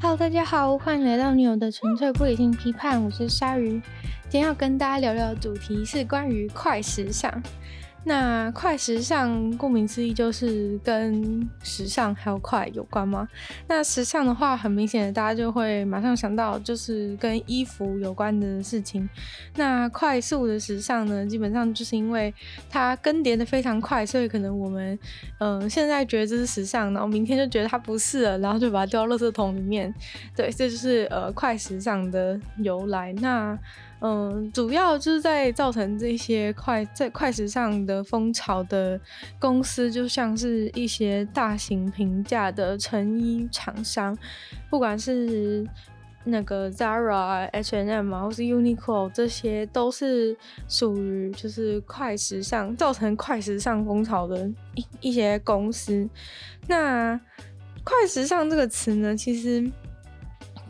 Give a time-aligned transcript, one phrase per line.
[0.00, 3.82] Hello，大家好，欢迎来到女友的纯粹不理性批判，我是鲨鱼。
[4.28, 7.42] 今天要跟大家聊聊的主题是关于快时尚。
[8.08, 13.28] 那快时尚，顾名思义就是跟时尚还有快有关吗？
[13.66, 19.06] 那时尚的话，很明显，大家就会马上想到就是跟衣服有关的事情。
[19.56, 22.32] 那快速的时尚呢，基本上就是因为
[22.70, 24.98] 它更迭的非常快，所以可能我们
[25.38, 29.94] 嗯、现在觉得这是时尚，然后明天就觉得它不是了，然后就把它丢到垃圾桶里面。
[30.34, 33.12] 对，这就是呃快时尚的由来。
[33.20, 33.58] 那
[34.00, 39.00] 嗯，主要就是在造成这些快在快时尚的风潮的
[39.40, 44.16] 公司，就像是一些大型平价的成衣厂商，
[44.70, 45.66] 不管是
[46.22, 50.36] 那个 Zara、H&M 啊，或是 Uniqlo，这些都是
[50.68, 56.08] 属于就是快时尚造成快时尚风潮的一一些公司。
[56.68, 57.20] 那
[57.82, 59.68] 快时尚这个词呢，其实。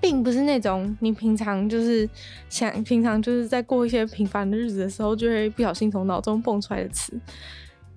[0.00, 2.08] 并不是那种你平常就是
[2.48, 7.18] 想平常就是在过一些平凡的日子的时候，就会不小心从脑中蹦出来的词，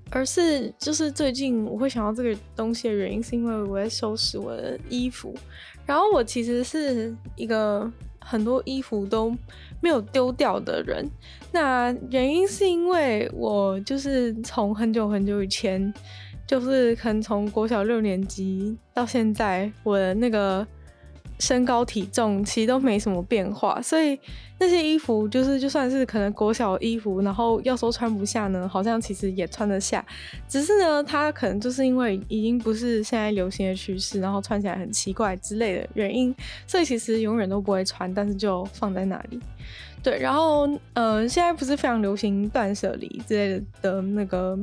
[0.10, 5.34] 而是就是最近我会想到这个东西的原因，是因为我在收拾我的衣服，
[5.86, 9.36] 然后我其实是一个很多衣服都
[9.80, 11.08] 没有丢掉的人。
[11.52, 15.94] 那原因是因为我就是从很久很久以前，
[16.48, 20.66] 就是可能从国小六年级到现在，我的那个。
[21.42, 24.18] 身高体重其实都没什么变化，所以
[24.60, 30.06] 那些衣服就是就算是可能国小衣服，然后要说穿不下呢，好像其实也穿得下。
[30.48, 36.34] 只是呢，它可能就是因为已经不是现在流行的趋势，然后穿起来很奇怪之类的原因，
[36.68, 39.40] 所以其实永远都不会穿，但是就放在那里。
[40.04, 44.56] 对，然后呃，现在不是非常流行断舍离之类的的那个。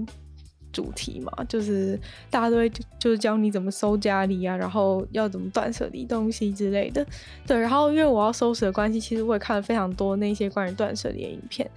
[0.73, 1.99] 主题嘛，就是
[2.31, 7.05] 大家都会就，就是教你怎么收家里啊，然后要怎么断舍离东西之类的。
[7.47, 11.69] 对，然后因为我要收拾的关系，其实我也看了非常多那些关于断舍离的影片。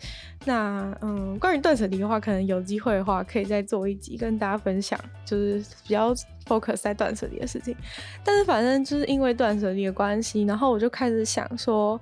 [0.46, 6.14] 那嗯，关于断舍离的话，可能有机会的话，可以再做一集跟大家分享，就是比较
[6.48, 7.76] focus 在断舍离的事情。
[8.24, 12.00] 但是反正就是因为断舍离的关系，然后我就开始想说，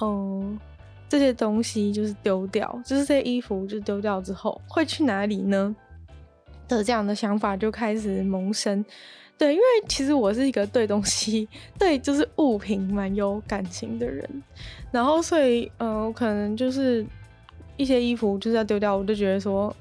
[0.00, 0.58] 嗯，
[1.06, 5.76] 这些东西就是丢掉，就是这些衣服就丢掉之后会去哪里呢？
[6.76, 8.84] 的这样的想法就开始萌生，
[9.38, 14.28] 对，因为其实我是一个对东西，对就是物品蛮有感情的人，
[14.90, 17.04] 然后所以，嗯、我，可能就是
[17.76, 19.74] 一些衣服就是要丢掉，我就觉得说，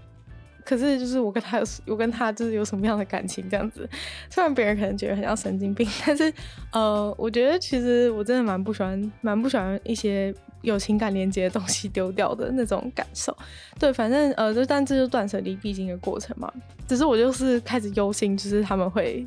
[0.66, 3.88] 可是就是我跟他有， 我跟他就是有什么样的感情这样子，
[4.30, 6.34] 虽然别人可能觉得很像神经病， 但是，
[6.72, 10.34] 呃，我觉得其实我真的蛮不喜欢，蛮不喜欢一些。
[10.62, 13.36] 有情感连接的东西丢掉的那种感受，
[13.80, 16.48] 对，反正呃，就但这就断舍离必经的过程嘛。
[16.88, 19.26] 只是我就是开始忧心，就是他们会，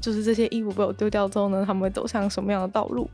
[0.00, 3.08] 就是这些衣服被我丢掉之后呢，他们会走向什么样的道路？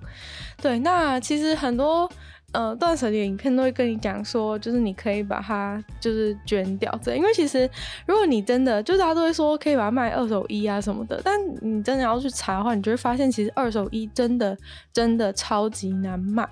[0.56, 2.10] 对，那其实很多
[2.52, 7.68] 呃断舍离影片都会跟你讲说，就是你可以把它就是捐掉，对，因为其实
[8.06, 14.56] 如果你真的，就大家都会说可以把它卖二手衣啊什么的，但你真的要去查的话，你就会发现其实二手衣真的
[14.92, 16.48] 真的超级难卖。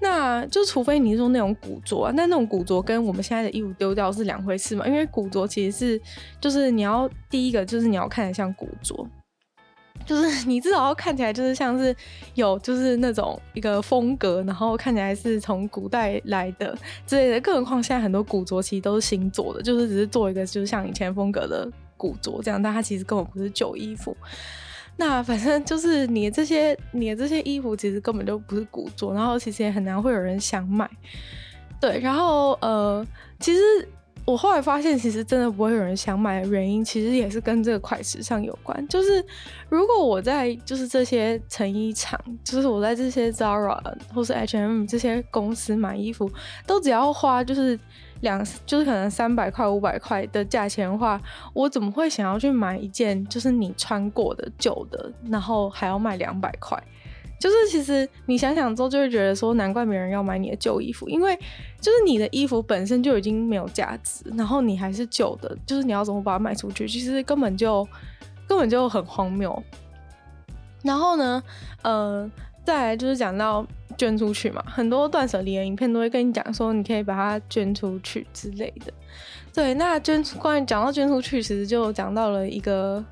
[0.00, 4.86] 那就除非你是说那种古着啊，但那种古着跟我们现在的衣服丢掉是两回事嘛。
[4.86, 6.00] 因为古着其实是，
[6.40, 9.04] 就是你要第一个就是你要看得像古着，
[10.08, 11.94] 就是 你至少要看起来就是像是
[12.34, 16.76] 有就是那种一个风格，然后看起来是从古代来的
[17.06, 17.40] 之类的。
[17.42, 24.16] 更何况现在很多古着其实都是新做的，就是只是做一个就是像以前风格的古着这样，但它其实根本不是旧衣服。
[24.96, 30.90] 那反正就是你的这些你的这些衣服其实根本就不是古着，然后其实也很难会有人想买，
[31.80, 33.06] 对，然后呃，
[33.38, 33.60] 其实
[34.30, 38.86] 我后来发现，其实真的不会有人想买的原因，其实也是跟这个快时尚有关。
[38.88, 39.24] 就是
[39.68, 43.80] 如果我在就是这些成衣厂，就是我在这些 Zara
[44.12, 46.30] 或是 H&M 这些公司买衣服，
[46.66, 47.78] 都只要花就是。
[48.20, 51.22] 两就是可能三百块五百块的价钱的话，
[51.54, 56.76] 我怎么会想要去买一件就是你穿过的旧的，然后还要卖两百块？
[57.38, 61.36] 就是其实你想想之后就会觉得说，难怪没人要买你的旧衣服，因为
[61.80, 66.88] 就是你的衣服本身就已经没有价值，然后你还是旧的，就是你要怎么把它卖出去？
[66.88, 67.86] 其实根本就
[68.46, 69.62] 根本就很荒谬。
[70.82, 71.42] 然后呢，
[71.82, 72.30] 呃。
[72.64, 78.92] 再来就是讲到捐出去嘛，很多断舍离的影片都会跟你讲说，你可以把它捐出去之类的。
[79.54, 83.02] 对，那捐关于讲到捐出去，其实就讲到了一个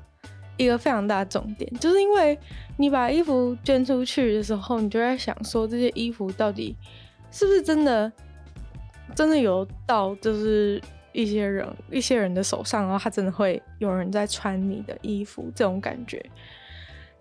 [0.57, 2.37] 一个非常大的重点，就是因为
[2.77, 6.75] 你把衣服捐出去的时候，你就在想说，这些衣服到底
[7.31, 8.11] 是不是真的
[9.15, 10.81] 真的有到就是
[11.13, 16.23] 一些人一些人的手上，然后他真的会有人在穿你的衣服这种感觉。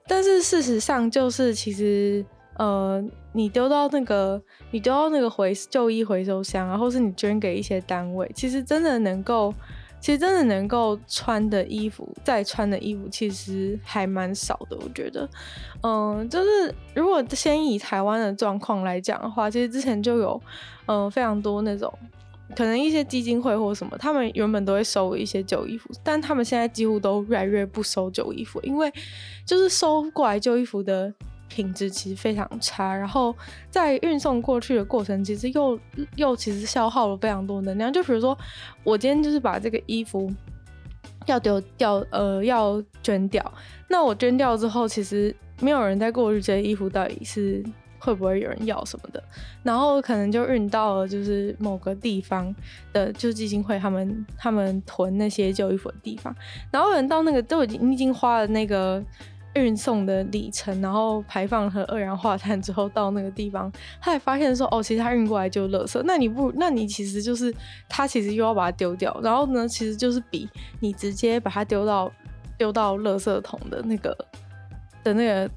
[0.07, 2.25] 但是事实上就是其实。
[2.59, 9.53] 呃，你丢到那个，你丢到那个回旧衣回收箱啊，或是你捐给一些单位，其实真的能够，
[10.07, 14.79] 其实真的能够穿的衣服，再穿的衣服，其实还蛮少的。
[14.81, 15.29] 我觉得，
[15.83, 20.41] 嗯、就是如果先以台湾的状况来讲的话，其实之前就有，
[20.87, 21.93] 嗯、非常多那种，
[22.55, 28.89] 可能一些基金会或什么，他们原本都会收一些旧衣服，但他们现在几乎都越来越不收旧衣服，因为
[29.45, 31.13] 就是收过来旧衣服的。
[31.57, 33.35] 品质其实非常差，然后
[33.71, 35.81] 在运送过去的过程，其实又
[36.17, 37.91] 又其实消耗了非常多能量。
[37.91, 38.37] 就比如说，
[38.85, 40.31] 我今天就是把这个衣服
[41.25, 43.43] 要丢掉，呃，要捐掉。
[43.89, 47.65] 那我捐掉之后，其实没有人在过滤这些衣服到底是
[47.99, 49.25] 会不会有人要什么的，
[49.63, 52.55] 然后可能就运到了就是某个地方
[52.93, 56.37] 的，就是基金会他们他们囤那些旧衣服的地方，
[56.71, 59.03] 然后人到那个都已经已经花了那个。
[59.57, 63.71] 运送的里程，然后排放和二氧化碳之后到那个地方，
[64.01, 66.01] 他还发现说，哦，其实他运过来就垃圾。
[66.05, 67.55] 那你不，那你其实就是
[67.89, 70.49] 他其实又要把它丢掉，然后呢，其实就是比
[70.81, 72.11] 你直接把它丢到
[72.59, 74.17] 丢到垃圾桶的那个
[75.03, 75.51] 的那个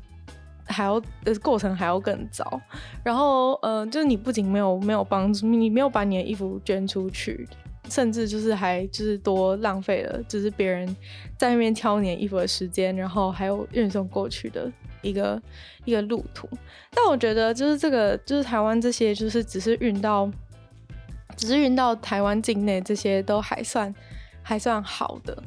[0.66, 2.62] 还要的过程还要更糟。
[3.04, 7.48] 然后，嗯、呃，就是你不仅没有没有帮助，你没有把你的衣服捐出去。
[7.90, 10.96] 甚至就是还就是多浪费了，就是别人
[11.38, 14.72] 在那边挑你衣服的时间，然后还有运送过去的
[15.02, 15.42] 一个
[15.86, 16.48] 一个路途。
[16.92, 20.30] 但我觉得就是这个就是台湾这些就是只是运到，
[21.36, 23.94] 只是运到台湾境内这些都还算
[24.42, 25.44] 还算好的。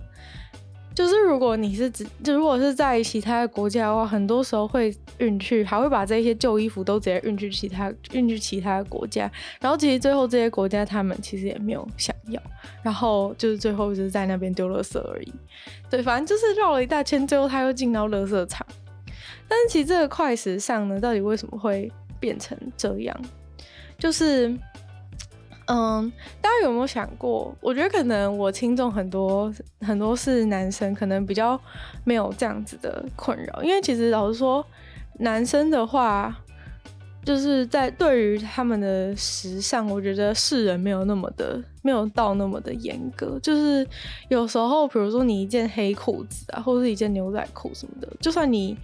[0.95, 9.31] 就是如果你是只，就如果是在其他的国家的话，很多时候会运去，还会把这些旧衣服都直接运去其他运去其他的国家，
[9.61, 12.41] 然后其实最后这些国家他们其实也没有想要，
[12.83, 15.33] 然后就是最后就是在那边丢垃圾而已。
[15.89, 18.67] 对，反正就是绕了一大圈，最后他又进到垃圾场。
[19.49, 21.91] 但是其实这个快时尚呢，到底为什么会
[22.21, 23.19] 变成这样？
[23.99, 24.55] 就是。
[25.67, 27.55] 嗯，大家有没有想过？
[27.61, 31.59] 我觉得可能我听众很多很多是男生，可能比较
[32.05, 33.63] 没有这样子的困扰。
[33.63, 34.65] 因为其实老实说，
[35.21, 36.37] 男生的话，
[37.25, 43.39] 就是在对于他们的时尚，我觉得世人没有那么的，没有到那么的严格。
[43.41, 43.87] 就是
[44.29, 48.77] 有时候，比如说你一件黑裤子啊，或者是一件牛仔裤什么的，就算你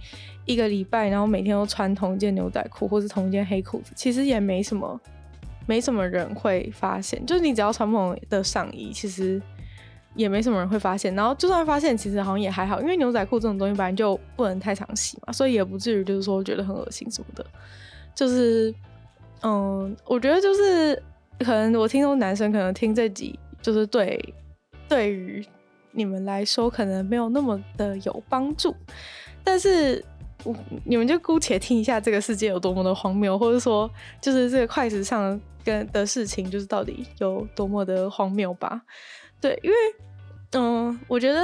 [0.45, 4.99] 一个礼拜，然后每天都穿同一件牛仔裤，或是同一件黑裤子，其实也没什么。
[5.69, 9.39] 没什么人会发现，就是你只要穿不同的上衣，其实
[10.15, 11.13] 也没什么人会发现。
[11.13, 17.45] 然后就算发现，其实好像也还好，因为牛仔裤这种东西本来就不能太常洗嘛，所以也不至于就是说觉得很恶心什么的。
[18.15, 18.73] 就是，
[19.43, 20.95] 嗯，我觉得就是
[21.37, 24.33] 可能我听说男生可能听这集，就是对
[24.87, 25.45] 对于
[25.91, 28.75] 你们来说可能没有那么的有帮助，
[29.43, 30.03] 但是。
[30.43, 30.55] 我
[30.85, 33.89] 你们就姑且听一下这个世界有多么的荒谬，或者说，
[34.21, 38.81] 就是这个快时尚跟的事情，就是到底有多么的荒谬吧？
[39.41, 39.75] 对，因为，
[40.51, 41.41] 嗯，我觉得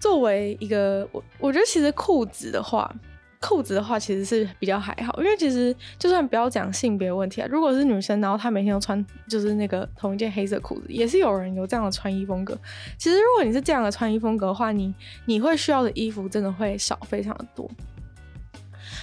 [0.00, 2.94] 作为一个我，我觉得其实裤子的话。
[3.40, 12.58] 裤子的话其实是比较还好，因为其实就算不要讲性别问题啊，如果是女生，然后她每天都穿就是那个同一件黑色裤子，也是有人有这样的穿衣风格。
[12.98, 14.94] 其实如果你是这样的穿衣风格的话，你
[15.26, 17.70] 你会需要的衣服真的会少非常的多。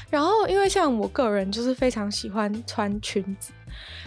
[0.09, 3.51] 然后因为像我个人就是非常喜欢穿裙子。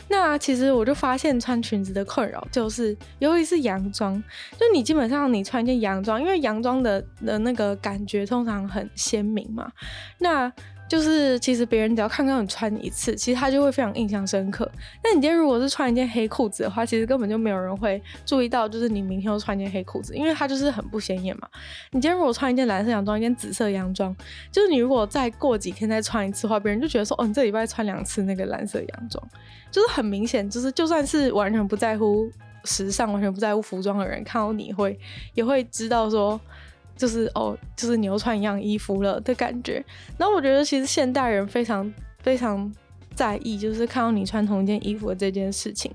[0.08, 9.72] 那其实我就发现穿裙子的困扰就是，尤其是洋装，就你基本上你穿一件洋装，因为洋装的的那个感觉通常很鲜明嘛，
[10.18, 10.52] 那。
[10.88, 14.70] 就是其实别人只要看到你穿一次，其实他就会非常印象深刻。
[15.02, 21.48] 那你今天如果是穿一件黑裤子的话，其实根本就没有人会注意到，就是你明天又穿一件黑裤子，因为它就是很不显眼嘛。
[21.90, 24.14] 你今天如果穿一件蓝色洋装，一件紫色洋装，
[24.52, 29.28] 就是你如果再过几天再穿一次的话，别人就觉得说，哦，你这礼拜穿两次那个蓝色洋装，
[29.70, 32.30] 就是很明显，就是就算是完全不在乎
[32.64, 34.96] 时尚、完全不在乎服装的人，看到你会
[35.34, 36.40] 也会知道说。
[36.96, 39.84] 就是哦，就是你又穿一样衣服了的感觉。
[40.18, 42.72] 然后我觉得其实现代人非常非常
[43.14, 45.92] 在意，就是看到你穿同一件衣服的这件事情。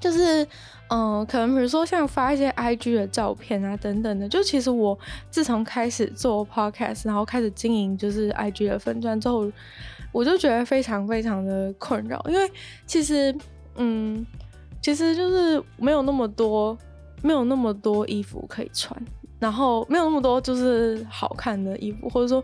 [0.00, 0.46] 就是
[0.88, 4.28] 嗯、可能比如说像发一些 IG 的照片啊等等的。
[4.28, 4.96] 就其实我
[5.30, 9.50] 自从开始做 Podcast，然后开始经营就是 IG 的粉专之后，
[10.12, 12.50] 我就觉得非常非常的困扰，因为
[12.86, 13.34] 其实
[13.76, 14.24] 嗯，
[14.82, 16.76] 其实就是没有那么多
[17.22, 18.94] 没有那么多衣服可以穿。
[19.44, 22.42] 然后没有那么多就是好看的衣服，或者说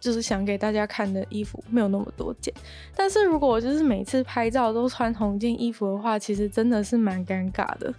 [0.00, 2.52] 就是想给大家看的衣服没有那么多件。
[2.96, 7.94] 但是如果我就是每次拍照都穿同一件衣服的话，其实真的是蛮尴尬的。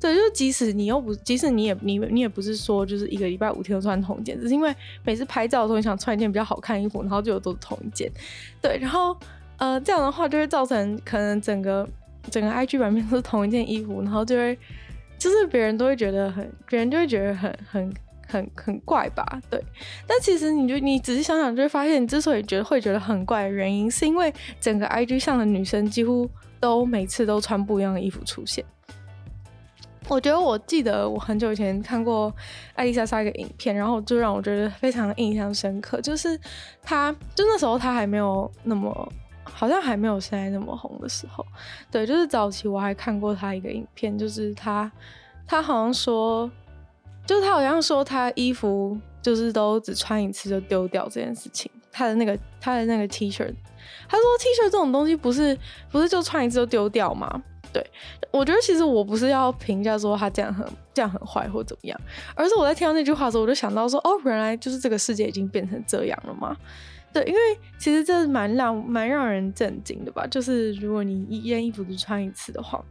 [0.00, 8.10] 对，就即使你又不，即使你也你你也不是说就是一个礼拜五天都穿同一件，只是因为每次拍照的时候你想穿一件比较好看的衣服，然后就有都是同一件。
[8.60, 9.16] 对，然后
[9.58, 11.88] 呃这样的话就会造成可能整个
[12.32, 14.58] 整个 IG 版面都是同一件衣服，然后就会。
[15.22, 17.94] 就是别人都会觉得很，别人就会觉得很很
[18.26, 19.62] 很很怪吧，对。
[20.04, 28.64] 但其实你就你仔细想想，就会发现，你之所以觉得会觉得很怪的原因，是因为整个 IG 上的女生几乎都每次都穿不一样的衣服出现。
[30.08, 32.34] 我觉得我记得我很久以前看过
[32.74, 36.36] 艾丽莎莎一个影片，然后就让我觉得非常印象深刻，就是
[36.82, 39.12] 她就那时候她还没有那么。
[39.44, 41.44] 好像还没有现在那么红的时候，
[41.90, 44.90] 对，就是早期我还看过他一个影片，就是他，
[45.46, 46.50] 他好像说，
[47.26, 53.38] 就是他好像说他衣服就是都只穿一次就丢掉这件事情，他的那个他的那个 T 恤，
[54.08, 55.56] 他说 T 恤这种东西不是
[55.90, 57.42] 不是就穿一次就丢掉吗？
[57.72, 57.84] 对，
[58.30, 61.98] 我觉得其实我不是要评价说他这样很这样很坏或怎么样，
[62.34, 66.54] 而是我在听到那句话的时候，我就想到说，哦，原来就是这个世界已经变成这样了吗？
[67.12, 67.38] 对，因为
[67.78, 70.26] 其实这蛮让蛮让人震惊的吧。
[70.26, 72.82] 就是如果你一件衣服只穿一次的话，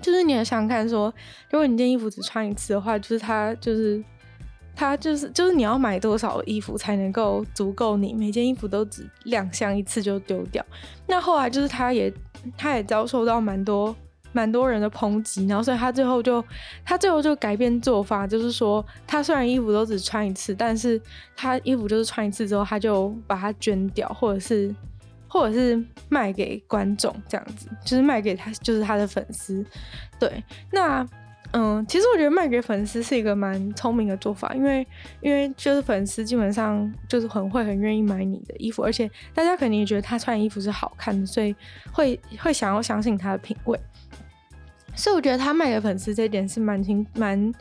[0.00, 1.12] 就是你很想看说，
[1.50, 4.02] 如果你这件衣服只穿一次的话，就是它就是
[4.74, 10.64] 它就是就是你要买多少衣服才能够足够你每件衣服都只亮相一次就丢掉。
[11.06, 12.12] 那后来就是他也
[12.56, 13.94] 他也遭受到蛮多。
[14.32, 16.44] 蛮多人的抨击，然后所以他最后就
[16.84, 21.00] 他最后就改变做法，就是说他虽然衣服都只穿一次，但是
[21.36, 24.74] 他衣服就是穿一次之后他就把它捐掉，或者是
[25.28, 29.64] 或者是卖给观众这样子，就是卖给他就是他的粉丝。
[30.18, 31.06] 对，那
[31.52, 34.86] 嗯，其实我觉得卖给粉丝是一个蛮聪明的做法，因为
[35.20, 41.54] 因为就是粉丝基本上就是很会很愿意买你的衣服，而且大家肯定也觉得他穿衣服是好看的，所以
[41.92, 43.78] 会会想要相信他的品味。
[44.94, 47.54] 所以我觉得他卖给粉丝这点是蛮挺、蛮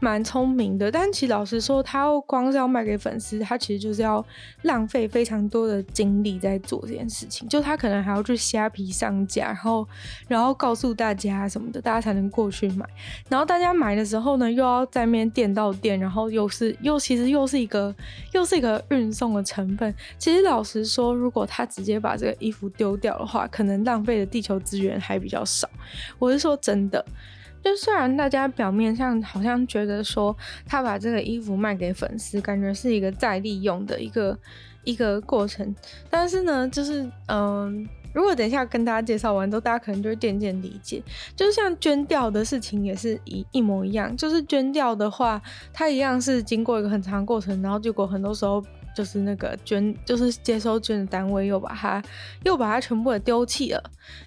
[0.00, 0.90] 蛮聪明的。
[0.90, 4.22] 但其实老实说，他要光是要卖给粉丝，他其实就是要
[4.62, 7.48] 浪费非常多的精力在做这件事情。
[7.48, 9.88] 就他可能还要去虾皮上架，然后
[10.28, 12.84] 然后告诉大家什么的，大家才能过去买。
[13.30, 17.94] 然后大家买的时候呢，又要在那边店到店，然后又是又其实又是一个
[18.32, 19.94] 又是一个运送的成本。
[20.18, 25.66] 其实老实说，如果他直接把这个衣服丢掉的话，可能浪费的地球资源还比较少。
[26.18, 26.71] 我是说真。
[26.72, 27.04] 真的，
[27.62, 34.38] 就虽然大家表面上好像觉得说他把这个衣服卖给粉丝，感觉是一个再利用的一个
[34.84, 35.76] 一个过程，
[36.08, 41.02] 但是呢，就是嗯，如果等一下跟大家介绍完之后，大家可能就会渐渐理解，
[41.36, 45.42] 就是像捐掉的事情也是一一模一样，就是捐掉的话，
[45.74, 48.64] 它一样是经过一个很长过程，然后结果很多时候。
[48.94, 52.02] 就是那个捐，就是接收捐的单位又把它
[52.44, 53.82] 又把它全部的丢弃了。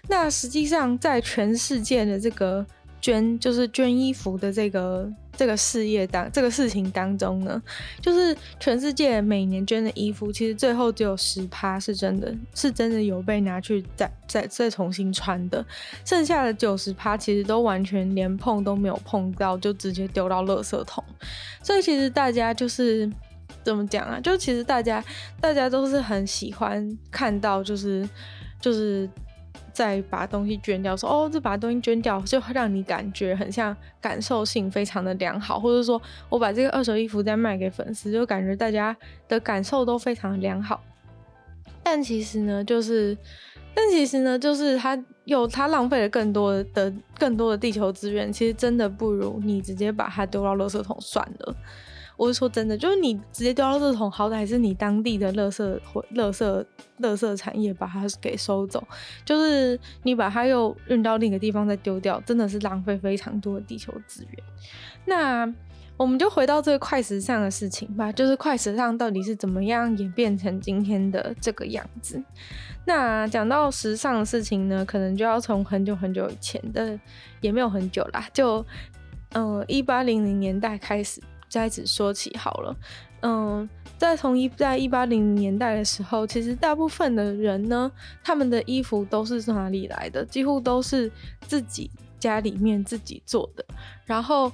[0.07, 2.65] 那实际上，在全世界的这个
[2.99, 5.07] 捐，就是捐衣服的这个
[5.37, 7.61] 这个事业当这个事情当中呢，
[8.01, 15.63] 就是全世界每年捐的衣服，其实最后只有十趴是真的，是真的有被拿去再再再重新穿的，
[16.03, 21.03] 剩下的九十趴其实都完全连碰都没有碰到，就直接丢到垃圾桶。
[21.61, 23.11] 所以其实大家就是。
[23.65, 24.19] 怎么讲啊？
[24.21, 25.03] 就其实大家，
[25.41, 28.07] 大家都是很喜欢看到，就是，
[28.61, 29.09] 就是
[29.73, 38.95] 在把东西捐掉，说哦，这把东西捐掉，就会让你感觉很像感受性非常的良好，或者说我把这个二手衣服再卖给粉丝，就感觉大家
[39.27, 40.81] 的感受都非常良好。
[41.83, 43.17] 但其实呢，就是，
[43.73, 51.55] 但其实呢，就是他有他浪费了更多的更多的地球资源，其实真的不如你直接把它丢到垃圾桶算了。
[52.17, 56.65] 我是说真的，就是你直接丢到垃圾桶，好歹是你当地的垃圾或垃圾
[56.99, 58.81] 垃圾产业把它给收走。
[59.25, 64.43] 就是你把它又运到另一个地方再丢掉，真的是浪费非常多的地球资源。
[65.05, 65.53] 那
[65.97, 72.21] 我们就回到这个快时尚的事情吧，就是快时尚到底是怎么样演变成今天的这个样子？
[72.85, 76.99] 那讲到时尚的事情呢，可能就要从很久很久以前的，
[77.41, 78.65] 也没有很久啦，就
[79.33, 81.21] 嗯一八零零年代开始。
[81.51, 82.75] 开始说起好了，
[83.21, 87.89] 嗯，在从一在一八零年代的时候，其实大部分的人呢，
[88.23, 90.25] 他们的衣服都是从哪里来的？
[90.25, 91.09] 几乎都是
[91.41, 93.63] 自己家里面自己做的。
[94.03, 94.51] 然后，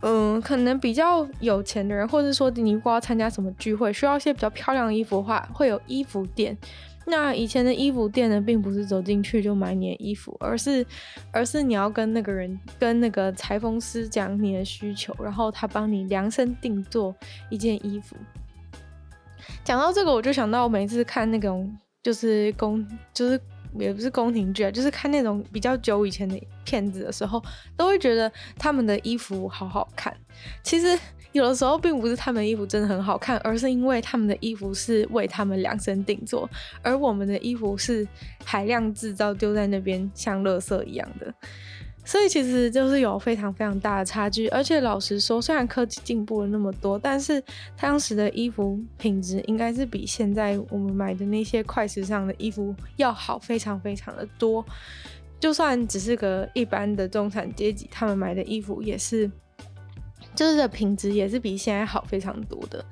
[0.00, 6.56] 嗯，可能比较有钱的人，或者说你如果要参加什么聚会，需要一些比较漂亮的衣服的话，会有衣服店。
[7.08, 10.84] 那以前的衣服店呢，并不是走进去就买你的衣服，而是，
[11.30, 17.14] 而是你要跟那个人，跟那个裁缝师讲你的需求，然后他帮你量身定做
[17.48, 18.16] 一件衣服。
[19.62, 21.72] 讲到这个，我就想到我每次看那种
[22.02, 22.84] 就是宫，
[23.14, 23.40] 就是
[23.78, 27.40] 也不是宫廷剧啊，就是看那种比较久以前的片子的时候，
[27.76, 30.12] 都会觉得他们的衣服好好看。
[30.64, 30.98] 其实。
[31.36, 36.48] 有的时候并不是他们的衣服真的很好看，而是因为他们的衣服是为他们量身定做，
[36.82, 38.08] 而我们的衣服是
[38.42, 41.32] 海量制造丢在那边像垃圾一样的，
[42.06, 44.48] 所以其实就是有非常非常大的差距。
[44.48, 47.42] 而且老实说，虽然科技进步了那么多，但是
[47.78, 54.64] 当时的衣服品质应该是比现在我们买的那些快时尚的衣服要好，非常非常的多。
[55.38, 59.30] 就算只是个一般的中产阶级，他们买的衣服也是。
[60.36, 62.84] 就是的品质也是比现在好非常多的。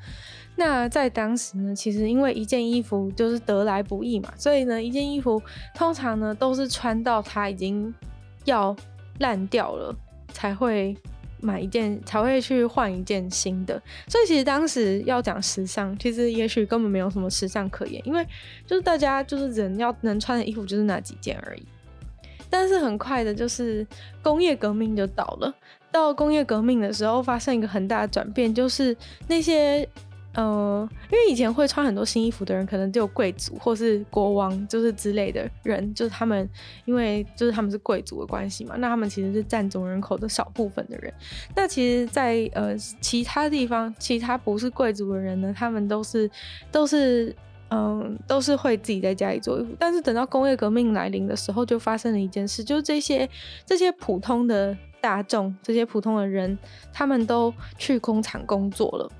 [0.56, 5.42] 那在当时呢，其实因为一件衣服就是得来不易嘛，所以呢，一件衣服
[5.74, 7.92] 通常呢都是穿到它已经
[8.44, 8.74] 要
[9.18, 9.94] 烂掉了
[10.32, 10.96] 才会
[11.40, 13.82] 买一件，才会去换一件新的。
[14.06, 18.24] 所以其实当时要讲时尚，其实也许根本没有什么时尚可言，因为
[18.64, 21.66] 就是大家就是人要能穿的衣服就是那几件而已。
[22.48, 23.84] 但是很快的，就是
[24.22, 25.52] 工业革命就到了。
[25.94, 28.96] 到工业革命的时候，发生一个很大的转变，就是
[29.28, 29.88] 那些，
[30.34, 36.50] 呃，因为以前会穿很多新衣服的人，可能只有贵族或是国王，就是之类的人，就是他们，
[36.84, 41.14] 因为就是他们是贵族的关系嘛，那他们其实是占总人口的少部分的人。
[41.54, 46.28] 那其实，在呃其他地方，其他不是贵族的人呢，他们都是
[46.72, 47.32] 都是
[47.70, 49.68] 嗯都是会自己在家里做衣服。
[49.78, 53.30] 但是等到工业革命来临的时候，就发生了一件事，就是这些
[53.64, 54.76] 这些普通的。
[55.04, 56.58] 大众这些普通的人，
[56.90, 59.12] 他们都去工厂工作了。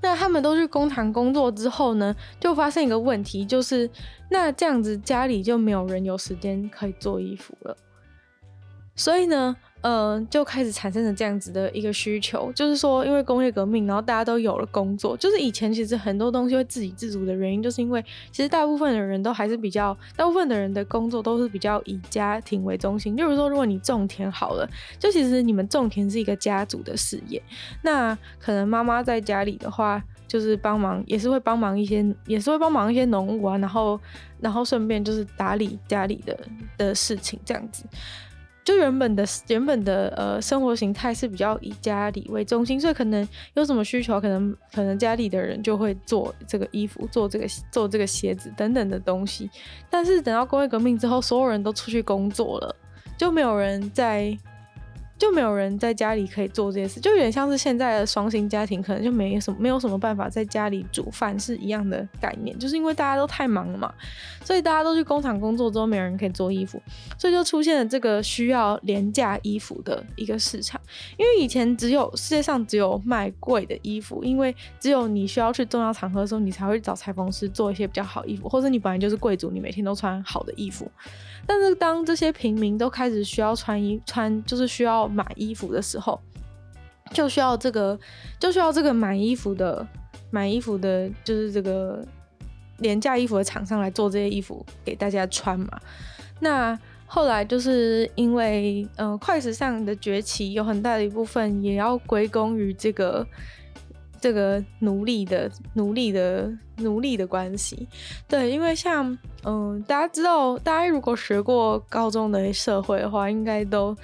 [0.00, 3.90] 那他们都去工厂工作之后呢，就发现一个问题，就是
[4.30, 7.76] 那这样子家里就没有人有时间可以做衣服了。
[8.96, 9.54] 所以呢，
[9.86, 15.14] 嗯、就开始产生了这样子的一个需求，就是说，因为工业革命，然后大家都有了工作。
[15.14, 23.14] 就是以前其实很多东西会自给自足的原因，就是因为其实大部分的人都还是比较，大部分的人的工作都是比较以家庭为中心。
[23.14, 24.66] 就是说，如果你种田好了，
[24.98, 27.42] 就其实你们种田是一个家族的事业。
[27.82, 34.00] 那可能妈妈在家里的话，就是帮忙，也是会帮忙一些，也是会帮忙一些农务啊，然后，
[34.40, 36.38] 然后顺便就是打理家里的
[36.78, 37.84] 的事情这样子。
[38.64, 49.50] 就原本的原本的呃生活形态是比较以家里为中心，所以可能有什么需求，可能可能家里的人就会做这个衣服，做这个做这个鞋子等等的东西。
[49.90, 52.74] 但是等到工业革命之后，所有人都出去工作了，
[53.18, 54.36] 就没有人在。
[55.16, 63.92] 就没有人在家里可以做这些事，就有点像是现在的双薪家庭，可能就没什么没有什么办法在家里煮饭是一样的概念，就是因为大家都太忙了嘛，
[64.44, 66.82] 所以大家都去工厂工作之后，没有人可以做衣服，
[67.16, 70.80] 所以就出现了这个需要廉价衣服的一个市场。
[71.16, 80.90] 因为以前只有世界上只有卖贵的衣服，因为只有你需要去重要场合的时候，你才会找裁缝师做一些比较好衣服，或者你本来就是贵族，你每天都穿好的衣服。
[81.46, 86.20] 但是当这些平民都开始需要穿衣穿，就是需要买衣服的时候，
[87.12, 87.98] 就需要这个
[88.38, 89.86] 就需要这个买衣服的
[90.30, 92.04] 买衣服的，就是这个
[92.78, 95.68] 廉价衣服的厂商来做这些衣服给大家穿嘛。
[96.40, 103.26] 那后来就是因为呃快时尚的崛起，有很大的一部分也要归功于这个。
[104.24, 107.86] 这个奴隶的奴隶的奴隶的关系，
[108.26, 113.94] 对，因为像嗯，大家知道，大家如果学过高中的社会的话，应该都。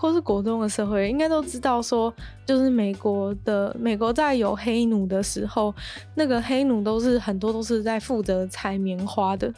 [0.00, 2.12] 或是国中的社会应该都知道，说
[2.46, 5.74] 就是美国的美国在有黑奴的时候，
[6.14, 9.52] 那个黑奴都是很多都是在负责采棉花的。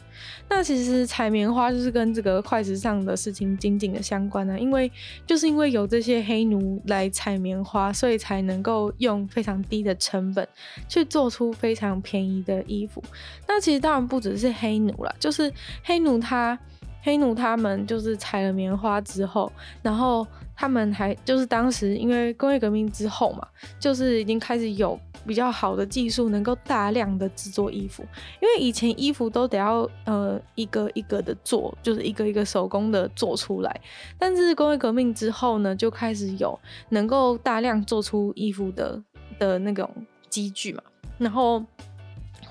[0.49, 4.91] 那其实采棉花就是跟这个快时尚的事情紧紧的相关啊，因为
[5.25, 10.45] 就是因为有这些黑奴来采棉花，所以才能够用非常低的成本
[10.89, 13.01] 去做出非常便宜的衣服。
[13.47, 15.49] 那其实当然不只是黑奴啦，就是
[15.83, 16.59] 黑奴他。
[17.03, 23.45] 黑奴他们就是采了棉花之后，然后他们还就是当时因为工业革命之后嘛，
[23.77, 28.03] 就是已经开始有比较好的技术，能够大量的制作衣服。
[28.41, 33.81] 因为以前衣服都得要呃一个一个的做，就是一个一个手工的做出来。
[34.17, 39.03] 但是工业革命之后呢，就开始有能够大量做出衣服的
[39.37, 39.89] 的那种
[40.29, 40.81] 机具嘛，
[41.17, 41.61] 然后。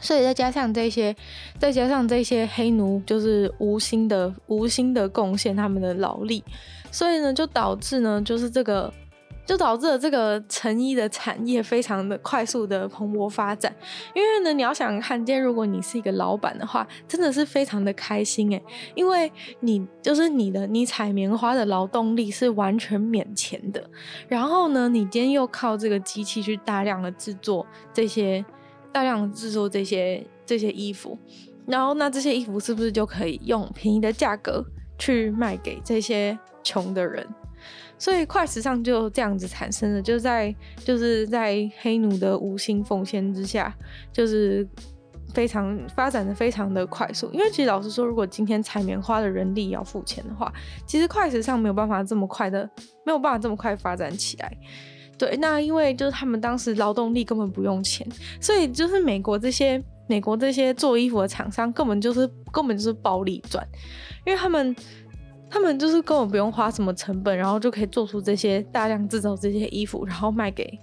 [0.02, 1.16] 所以再加上这些，
[1.58, 6.44] 再加上这些黑奴，就是无心的、无心的贡献他们的劳力，
[6.90, 8.92] 所以呢，就导致呢，就是这个
[9.46, 13.74] 就导致了这个成衣的产业非常的快速的蓬勃发展。
[14.14, 18.62] 因为呢，你要想看见，如果你是一个老板的话，真的是非常的开心诶，
[18.94, 23.82] 因为你就是你的你采棉花的劳动力是完全免钱的，
[24.28, 28.44] 然后呢，你今天又靠这个机器去大量的制作这些，
[28.92, 31.18] 大量制作这些这些衣服，
[31.66, 34.64] 然后那这些衣服是不是就可以用便宜的价格
[34.98, 37.26] 去卖给这些穷的人？
[37.98, 43.72] 所以快时尚就这样子产生了，就在就是在黑奴的无心奉献之下，
[44.12, 44.66] 就是
[45.32, 47.30] 非常发展的非常的快速。
[47.32, 50.52] 因为其实老实说，如果今天采棉花的人力要付钱的话，
[50.84, 52.68] 其实快时尚没有办法这么快的，
[53.06, 54.52] 没有办法这么快发展起来。
[55.22, 58.04] 对，那因为就是他们当时劳动力根本不用钱，
[58.40, 63.64] 所以就是美国这些美国这些做衣服的厂商根本就是根本就是暴利赚，
[64.26, 64.74] 因为他们。
[65.54, 70.78] 他们就是根本不用花什么成本，然后就可以做出这些大量制造这些衣服，然后卖给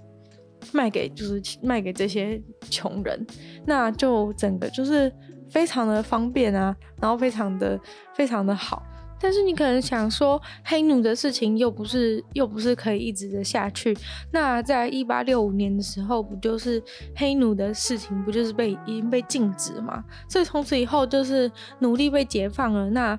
[0.70, 3.26] 卖给就是卖给这些穷人，
[3.66, 5.12] 那就整个就是
[5.50, 7.76] 非常的方便啊，然后非常的
[8.14, 8.80] 非常的好。
[9.20, 13.96] 但是你可能想说，黑奴的事情又不是又不是可以一直的下去。
[14.32, 16.82] 那在一八六五年的时候，不就是
[17.14, 20.02] 黑奴的事情不就是被已经被禁止吗？
[20.28, 22.88] 所以从此以后就是奴隶被解放了。
[22.90, 23.18] 那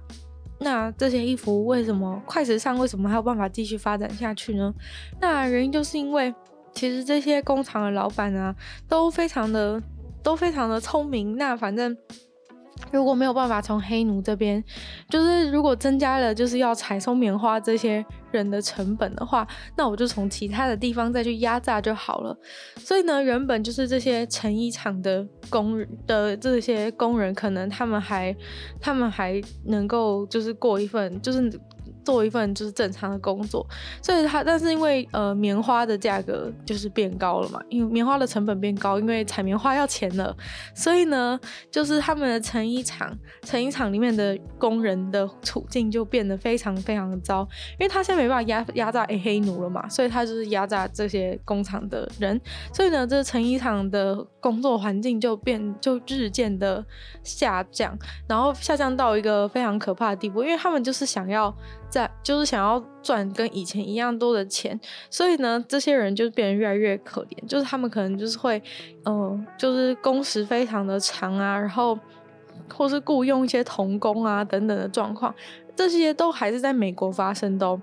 [0.57, 4.73] 那这些衣服为什么快时尚为什么还有办法继续发展下去呢？
[5.19, 6.33] 那原因就是因为
[6.73, 8.55] 其实这些工厂的老板啊
[8.87, 9.81] 都非常的
[10.23, 11.37] 都非常的聪明。
[11.37, 11.95] 那反正。
[12.91, 14.63] 如果没有办法从黑奴这边，
[15.09, 22.35] 就是如果增加了就是要采收棉花这些人的成本的话，那我就从其他的地方再去压榨就好了。
[22.77, 28.35] 所以呢，原本就是这些成衣厂的工人的这些工人，可能他们还
[28.79, 31.51] 他们还能够就是过一份就是。
[32.03, 33.65] 做一份就是正常的工作，
[34.01, 40.35] 所以他但是因为呃棉花的价格就是变高了嘛，因为棉花的成本变高，因为采棉花要钱了，
[40.73, 47.47] 所以呢就是他们的成衣厂成衣厂里面的工人的处境就变得非常非常的糟，
[47.79, 52.39] 因为他现在没办法压压榨黑奴了嘛，所以他就是压榨这些工厂的人，
[52.73, 56.83] 所以呢这成衣厂的工作环境就变就日渐的
[57.23, 61.55] 下降，然后下降到一个非常可怕的地步，因为他们就是想要。
[61.91, 67.47] 在就是想要赚跟以前一样多的钱，所以呢，这些人就变得越来越可怜。
[67.47, 68.63] 就是他们可能就是会，
[69.05, 71.99] 嗯、就是工时非常的长啊，然后
[72.73, 75.35] 或是雇佣一些童工啊等等的状况，
[75.75, 77.79] 这些都还是在美国发生的。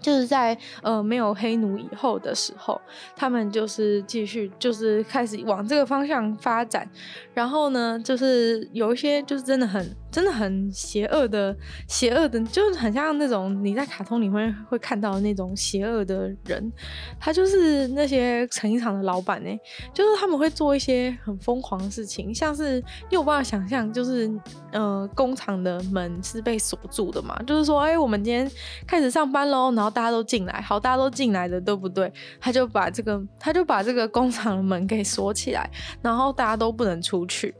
[0.00, 2.80] 就是在呃没有黑奴以后的时候，
[3.16, 6.88] 他们就是继续就是开始往这个方向发展，
[7.34, 11.54] 然后呢，就是有一些就是真的很真的很邪恶的
[11.86, 16.72] 邪恶的，就是很像那种你在卡通里面会看到的那种邪恶的人，
[17.20, 19.50] 他就是那些成衣厂的老板呢，
[19.92, 24.30] 就是他们会做一些很疯狂的事情，像是你有办法想象，就是
[24.72, 28.50] 呃工厂的门是被锁住的嘛，就是说哎、我们今天
[28.86, 29.88] 开始上班喽，然后。
[29.98, 32.12] 大家都进来，好，大家都进来的，对不对？
[32.38, 35.68] 他就把这个，他就把这个工厂的门给锁起来，
[36.00, 37.52] 然后大家都不能出去。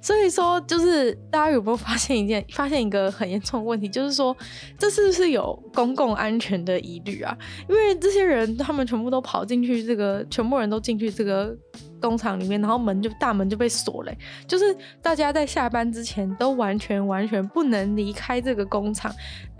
[0.00, 4.36] 所以说，就是大家有没有发现一件， 发现一个很严重的问题，就是说，
[4.78, 7.36] 这是不是有公共安全的疑虑啊？
[7.68, 11.56] 因为这些人，他们全部都跑进去，这个全部人都进去这个。
[12.00, 14.12] 工厂里面，然后门就大门就被锁了，
[14.46, 19.14] 就是大家在下班之前都完全完全不能离开这个工厂。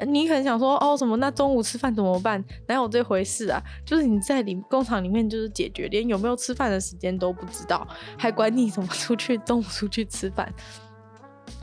[0.07, 1.16] 你可能想说，哦，什么？
[1.16, 2.44] 那中午吃饭怎么办？
[2.68, 3.62] 哪有这回事啊？
[3.85, 7.87] 就是你在里工厂里面就是解决，连有没有吃饭的时间都不知道，
[8.18, 10.52] 还管你怎么出去中午出去吃饭。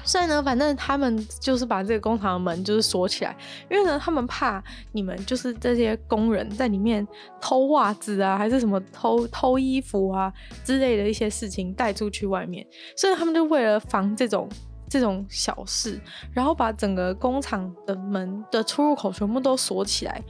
[0.04, 3.36] 所以呢，反正他们就是把这个工厂的门就是锁起来，
[3.70, 7.08] 因为呢，他们怕你们就是这些工人在里面
[7.40, 10.32] 偷袜子啊，还是什么偷偷衣服啊
[10.64, 12.66] 之类的一些事情带出去外面，
[12.98, 14.50] 所以他们就为了防这种
[14.90, 16.00] 这种小事，
[16.32, 20.22] 然后把整个工厂的门的出入口全部都锁起来。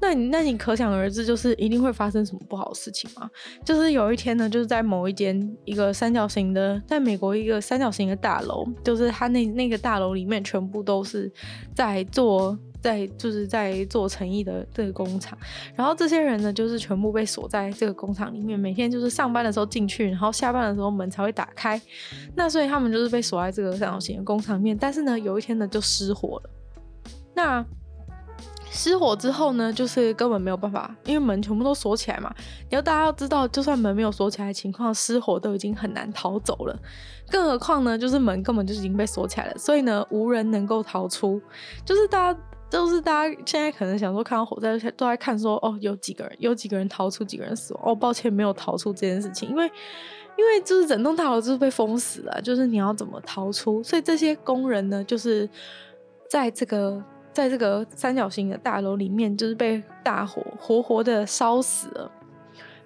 [0.00, 3.30] 那你那你可想而知，就是一定会发生什么不好的事情吗？
[3.64, 11.32] 就是有一天呢，就是在某一间一个三角形的，在美国一个三角形的大楼，就是他那那个大楼里面全部都是
[11.74, 15.38] 在做，在就是在做成衣的这个工厂，
[15.74, 21.80] 然后这些人呢，就是全部被锁在这个工厂里面，每天就是上班的时候进去，然后下班的时候门才会打开。
[22.34, 26.50] 那所以他们就是被锁在这个三角形的工厂里面，但是呢，有一天呢就失火了。
[27.34, 27.64] 那
[28.74, 32.34] 失火之后呢，就是根本没有办法，因为门全部都锁起来嘛。
[32.68, 36.76] 然后大家要知道，就算门没有锁起来的情况，失火都已经很难逃走了，
[37.30, 41.40] 更何况呢，就是门根本就已经被锁起来了，所以呢，无人能够逃出。
[41.84, 47.82] 就是大家就是大家现在可能想说看到火灾都在看说哦，有几个人，有几个人逃出，几个人死亡。
[47.86, 49.70] 哦，抱歉，没有逃出这件事情，因为
[50.36, 53.80] 因为就是整栋大楼就是被封死了，就是你要怎么逃出？
[53.84, 55.48] 所以这些工人呢，就是
[56.28, 57.00] 在这个
[57.34, 62.10] 在这个三角形的大楼里面，就是被大火活活的烧死了。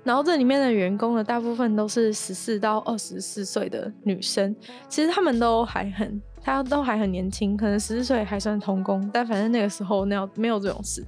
[0.02, 4.56] 然后这里面的员工呢，大部分都是十四到二十四岁的女生，
[4.88, 11.04] 其实他们都还很，他都还很年轻，可能十四岁还算童工，但反正那个时候那样没有这种事。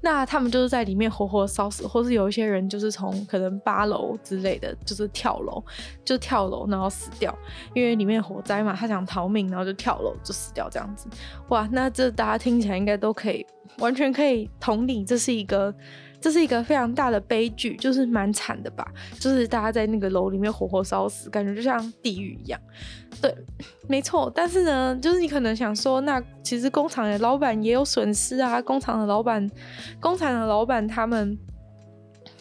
[0.00, 5.62] 那他们就是在里面活活烧死，或是有一些人就是从可能八楼之类的，就是跳楼，
[6.04, 7.36] 就跳楼然后死掉，
[7.74, 11.08] 因为里面火灾嘛，他想逃命，然后就跳楼就死掉这样子。
[11.48, 13.46] 哇，那这大家听起来应该都可以，
[13.78, 15.74] 完全可以同理，这是一个。
[16.24, 18.90] 这是一个非常大的悲剧，就是蛮惨的吧？
[19.20, 22.58] 就是大家在那个楼里面活活烧死，感觉就像地狱一样。
[23.20, 23.36] 对，
[23.86, 24.32] 没错。
[24.34, 28.62] 但是呢，就是你可能想说，那其实工厂的老板也有损失啊。
[28.62, 29.46] 工厂的老板，
[30.00, 31.38] 工厂的老板他们，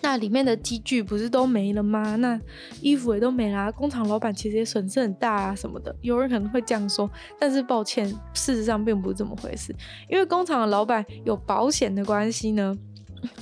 [0.01, 2.15] 那里面的机具不是都没了吗？
[2.15, 2.39] 那
[2.79, 5.93] 衣服也都没了，工厂老板其实也损失很大啊，什么的。
[5.99, 9.75] 有人可能会这样说，但是抱歉，事实上并不是这么回事。
[10.07, 12.73] 因为工厂的老板有保险的关系呢。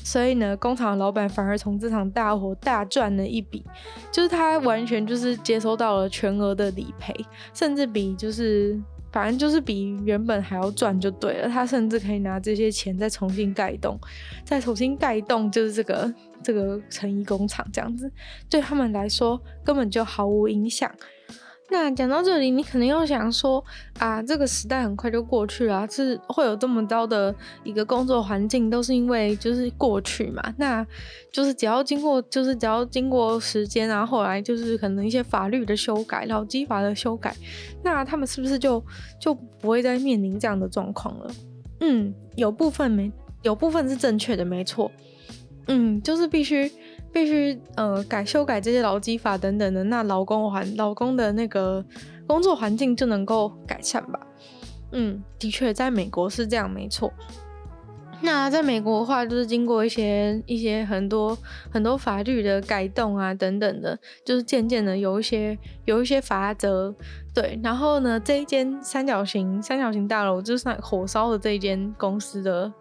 [0.04, 3.63] 所以呢，工厂老板反而从这场大火大赚了一笔，
[4.12, 7.13] 就是他完全就是接收到了全额的理赔，
[7.54, 8.80] 甚至比就是
[9.12, 11.50] 反正就是比原本还要赚就对了。
[11.50, 14.00] 他甚至可以拿这些钱再重新盖栋，
[14.44, 16.13] 再重新盖栋，就是这个
[16.44, 18.12] 这个成衣工厂这样子，
[18.50, 20.89] 对他们来说根本就毫无影响。
[21.71, 23.63] 那讲到这里，你可能又想说
[23.97, 30.53] 啊，这个时代很快就过去了，是会有这么糟的一个工作环境，都是因为就是过去嘛。
[30.57, 30.86] 那
[31.31, 37.34] 就是只要经过，就是只要经过时间啊，后来就是可能一些法律的修改，劳基法的修改，
[37.81, 38.84] 那他们是不是就
[39.17, 41.31] 就不会再面临这样的状况了？
[41.79, 43.10] 嗯，有部分没，
[43.43, 44.91] 有部分是正确的，没错。
[45.67, 46.69] 嗯，就是必须。
[47.12, 51.84] 必须呃改修改这些劳基法等等的，那劳工环劳工的那个
[52.26, 54.19] 工作环境就能够改善吧？
[54.91, 57.12] 嗯，的确，在美国是这样，没错。
[58.24, 61.36] 那在美国的话，就是经过一些一些很多
[61.71, 66.93] 很多法律的改动啊等等的，就是渐渐的有一些有一些法则。
[67.34, 72.71] 对，然后呢，这一间三角形三角形大楼就是火烧的这一间公司的。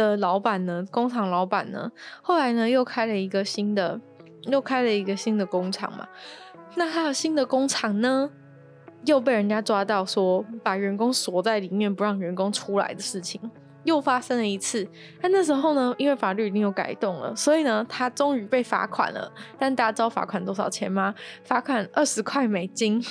[0.00, 1.90] 的老板呢，工厂老板呢，
[2.22, 4.00] 后来呢又开了一个新的，
[4.44, 6.08] 又开了一个新的工厂嘛。
[6.76, 8.30] 那他的新的工厂呢，
[9.04, 13.38] 又被人家抓到说把员工锁在里面不让员工出来的事情，
[13.84, 14.88] 又发生了一次。
[15.20, 19.30] 但那时候呢，因为法律已经有改动了，所以呢，他终于被罚款了。
[19.58, 21.14] 但大家知道罚款多少钱吗？
[21.44, 23.04] 罚款二十块美金。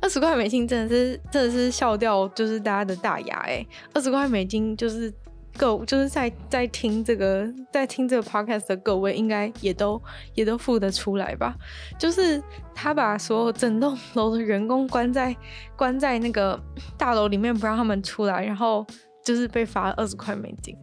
[0.00, 3.68] 二十块美金真的是真的是笑掉，就是大家的大牙哎、欸！
[3.94, 5.12] 二十块美金就是
[5.56, 10.00] 各就是在在听这个在听这个 podcast 的各位应该也都
[10.34, 11.54] 也都付得出来吧？
[11.98, 12.42] 就是
[12.74, 15.34] 他把所有整栋楼的员工关在
[15.76, 16.60] 关在那个
[16.98, 18.86] 大楼里面不让他们出来，然后
[19.24, 20.76] 就是被罚了二十块美金。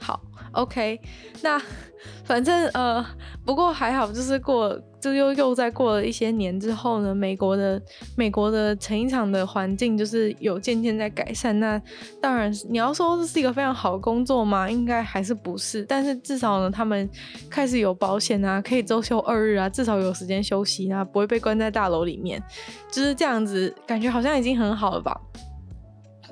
[0.00, 0.20] 好
[0.52, 1.00] ，OK，
[1.42, 1.60] 那
[2.24, 3.04] 反正呃，
[3.44, 7.80] 不过还好，就是过，就又又在过了一些年之后呢，美国的
[8.16, 11.58] 美国的成衣厂的环境就是有渐渐在改善。
[11.60, 11.80] 那
[12.20, 14.68] 当然，你要说这是一个非常好的工作吗？
[14.70, 15.84] 应该还是不是。
[15.84, 17.08] 但是至少呢，他们
[17.50, 22.42] 开始有保险啊，可以周休二日啊，至少有时间休息啊，不会被关在大楼里面，
[22.90, 25.20] 就是这样子，感觉好像已经很好了吧。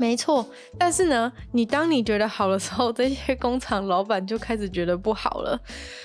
[0.00, 0.46] 没错，
[0.78, 5.60] 但是呢，你当你觉得好的时候， 这些工厂老板就开始觉得不好了。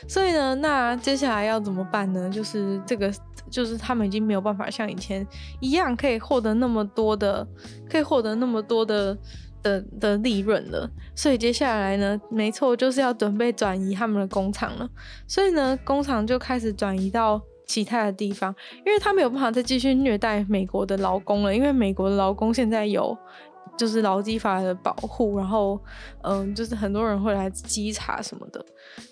[0.05, 2.29] 所以呢，那接下来要怎么办呢？
[2.29, 3.09] 就是这个，
[3.49, 5.25] 就是他们已经没有办法像以前
[5.61, 7.47] 一样可以获得那么多的，
[7.89, 9.17] 可以获得那么多的
[9.63, 10.89] 的的利润了。
[11.15, 14.89] 所以接下来呢，没错，就是要准备转移他们的工厂了。
[15.25, 18.53] 所以呢，工厂就开始转移到其他的地方，
[18.85, 23.17] 因为他没有办法再继续虐待美国的劳工了，因为美国的劳工现在有。
[23.77, 25.79] 就是劳基法的保护，然后，
[26.23, 28.63] 嗯，就是很多人会来稽查什么的。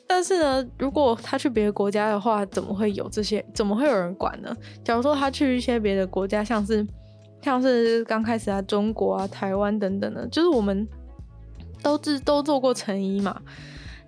[0.08, 3.43] 但是呢，如果他去别的国家的话，怎么会有这些？
[3.54, 4.56] 怎么会有人管呢？
[4.84, 6.86] 假如说他去一些别的国家，像是
[7.41, 10.88] 像是刚开始啊，中国啊、台湾等等的，就是我们
[11.82, 13.41] 都自都做过成衣嘛。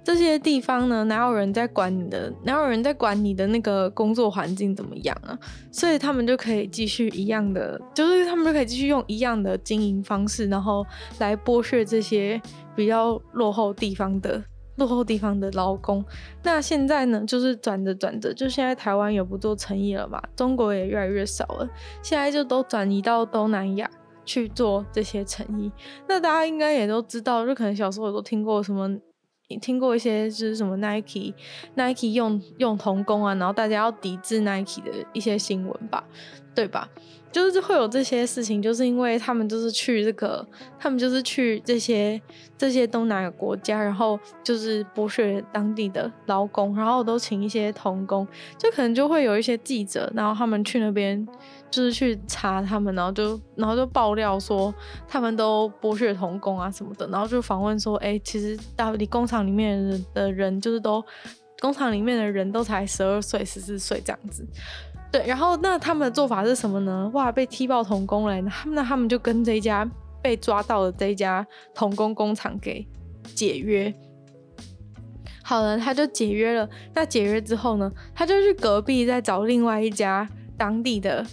[0.06, 2.32] 这些地方呢，哪有人在管你的？
[2.44, 5.36] 哪有人在管你的那个工作环境怎么样啊？
[5.72, 10.86] 所以他们就可以继续一样的，就是他们就可以继续用一样的经营方式，然后
[11.18, 12.40] 来剥削这些
[12.76, 14.40] 比较落后地方的
[14.76, 16.06] 落后地方的劳工。
[16.44, 21.68] 那现在呢，就是转着转着，就现在台湾也不做成衣了嘛，中国也越来越少了，
[22.04, 23.90] 现在就都转移到东南亚。
[24.28, 25.72] 去做这些成衣。
[26.08, 28.90] 那大家应该也都知道，就可能小时候都听过什么，
[29.48, 36.04] 你听过一些就是什么 Nike，Nike 用用童工啊，然后大家要抵制 Nike 的一些新闻吧，
[36.56, 36.90] 对吧？
[37.32, 40.48] 就是会有这些事情，就是因为他们就是去这个，
[40.80, 42.20] 他们就是去这些
[42.58, 48.26] 这些东南亚国家，然后就是剥削当地的劳工，然后都请一些童工，
[48.58, 51.28] 就可能就会有一些记者，然后他们去那边
[51.72, 54.74] 就是去查他们，然后就然后就爆料说
[55.08, 61.04] 他们都剥削童工啊什么的，然后就访问说，哎，其实到底工厂里面的人就是都
[61.60, 64.48] 工厂里面的人都才十二岁、十四岁这样子。
[65.12, 67.10] 对，然后那他们的做法是什么呢？
[67.14, 69.90] 哇，被踢爆童工了，他们那他们就跟这家
[70.22, 72.88] 被抓到的这家童工工厂给
[73.34, 73.94] 解约。
[75.44, 76.70] 好了，他就解约了。
[76.94, 81.26] 那解约之后呢，他就去隔壁再找另外一家当地的。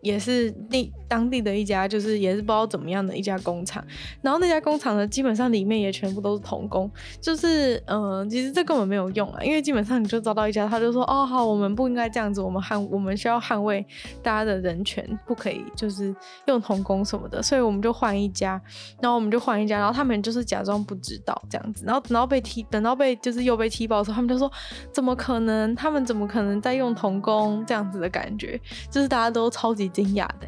[0.00, 3.84] 也是那当地的一家，就是也是不知道怎么样的一家工厂，
[4.20, 6.88] 然后那家工厂呢，基本上里面也全部都是童工，
[7.20, 13.84] 就是嗯、其实这根本没有用啊，因为基本上你就找到一家，他就说哦好，我们不应该这样子，我们捍我们需要捍卫
[14.22, 16.14] 大家的人权，不可以就是
[16.46, 18.60] 用童工什么的，所以我们就换一家，
[19.02, 24.48] 然后我们就换一家，然后他们就是假装不知道这样子，然后等到被踢，等到被就是又被踢爆的时候，他们就说
[24.92, 29.88] 怎么可能，他们怎么可能在用童工这样子的感觉，就是大家都超级。
[29.88, 30.46] 惊讶的，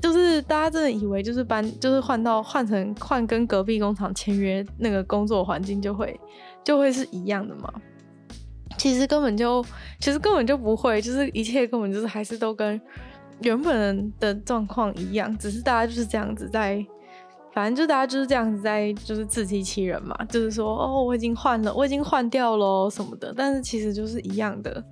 [0.00, 6.18] 就是大家真的以为就是搬，就是换到换成换跟隔壁工厂签约那个工作环境就会
[6.64, 7.72] 就会是一样的吗？
[8.78, 9.64] 其实根本就
[9.98, 12.80] 其实根本就不会，就是一切根本就是还是都跟
[13.40, 16.84] 原本的状况一样，只是大家就是这样子在。
[17.52, 24.82] 反正就大家就是这样子在，就是自欺欺人嘛，就是说哦，我已经换了，我已经换掉了什么的，但是其实就是一样的，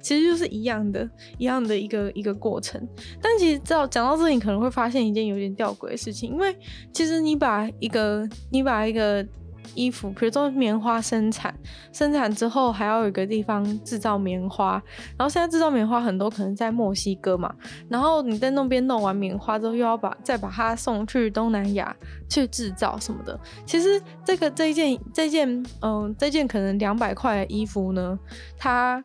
[0.00, 1.08] 其实就是一样的，
[1.38, 2.80] 一样的一个一个过程。
[3.20, 6.56] 但其实到讲到这里，可能会发现一件有点吊诡的事情，因为
[6.92, 9.26] 其实你把一个，你把一个。
[9.74, 11.54] 衣服，比如说棉花生产，
[11.92, 14.82] 生产之后还要有一个地方制造棉花，
[15.16, 17.54] 然后现在制造棉花很多可能在墨西哥嘛，
[17.86, 21.94] 然后你在那边弄完棉花之后，又要把再把它送去东南亚
[22.30, 23.38] 去制造什么的。
[23.66, 25.46] 其实这个这一件这件
[25.82, 28.18] 嗯这件可能两百块的衣服呢，
[28.56, 29.04] 它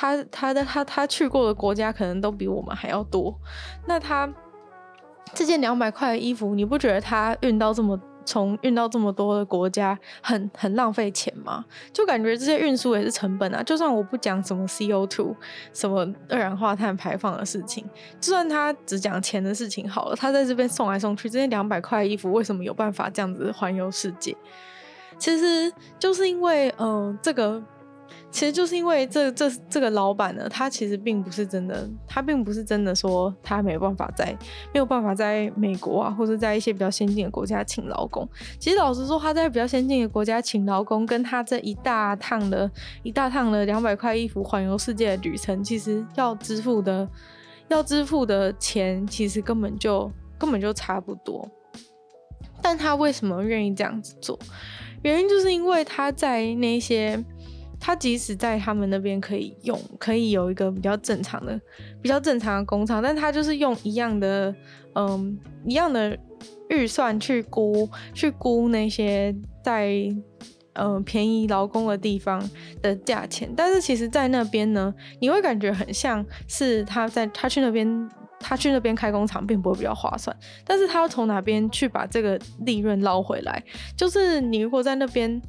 [0.00, 3.36] 他他的他他去过的国家可能都比我们还要多。
[3.88, 4.32] 那他
[5.34, 7.98] 这件两百块的衣服，你不觉得他运到这么？
[8.24, 11.64] 从运到这么多的国家，很很浪费钱吗？
[11.94, 13.62] 就感觉这些运输也是成本啊。
[13.62, 15.34] 就算我不讲什么 CO two
[15.72, 17.84] 什么二氧化碳排放的事情，
[18.20, 24.36] 就算他只讲钱的事情好了，他在这边送来送去，这些两百块的衣服为什么有办法这样子环游世界？
[25.18, 27.62] 其实就是因为，嗯、这个。
[28.30, 34.36] 其实就是因为这这这个老板呢，他其实并不是真的，他并不是真的说他没有办法在
[34.72, 38.28] 没有办法在美国啊，或者在一些比较先进的国家请劳工。
[38.58, 42.70] 其实老实说，他在比较先进的国家请劳工，跟他这一大趟的
[43.02, 47.08] 一大趟的两百块衣服环游世界的旅程，其实要支付的
[47.68, 51.48] 要支付的钱，其实根本就根本就差不多。
[52.60, 54.38] 但他为什么愿意这样子做？
[55.02, 57.24] 原因就是因为他在那些。
[57.80, 61.58] 他即使在他们那边可以用，可以有一个比较正常的、
[62.02, 64.54] 比较正常的工厂，但他就是用一样的，
[64.94, 66.18] 嗯，一样的
[66.68, 69.92] 预算去估，去估那些在，
[70.74, 72.42] 嗯，便宜劳工的地方
[72.82, 73.48] 的价钱。
[73.56, 78.10] 但是其实，在那边呢，你会感觉很像是他在他去那边，
[78.40, 80.36] 他去那边开工厂，并不会比较划算。
[80.64, 83.62] 但是他要从哪边去把这个利润捞回来？
[83.96, 85.40] 就是你如果在那边。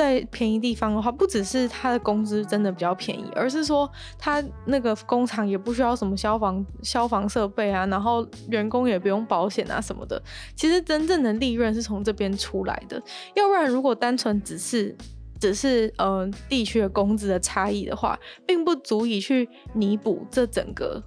[0.00, 10.20] 在便宜地方的话，不只是他的工资真的比较便宜，而是说他那个工厂也不需要什么消防消防设备啊，然后员工也不用保险啊什么的。
[10.56, 13.00] 其实真正的利润是从这边出来的，
[13.34, 14.96] 要不然如果单纯只是
[15.38, 21.02] 只是呃地区的工资的差异的话，并不足以去弥补这整个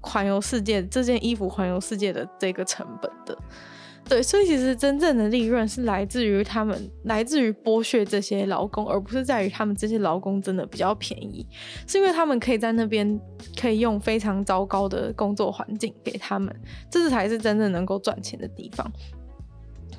[0.00, 3.36] 环游世界这件衣服环游世界的这个成本的。
[4.08, 11.46] 对，所以其实真正的利润是来自于他们，来自于剥削这些劳工，而不是在于他们这些劳工真的比较便宜，
[11.86, 13.20] 是因为他们可以在那边
[13.60, 16.52] 可以用非常糟糕的工作环境给他们，
[16.90, 18.90] 这才是真正能够赚钱的地方。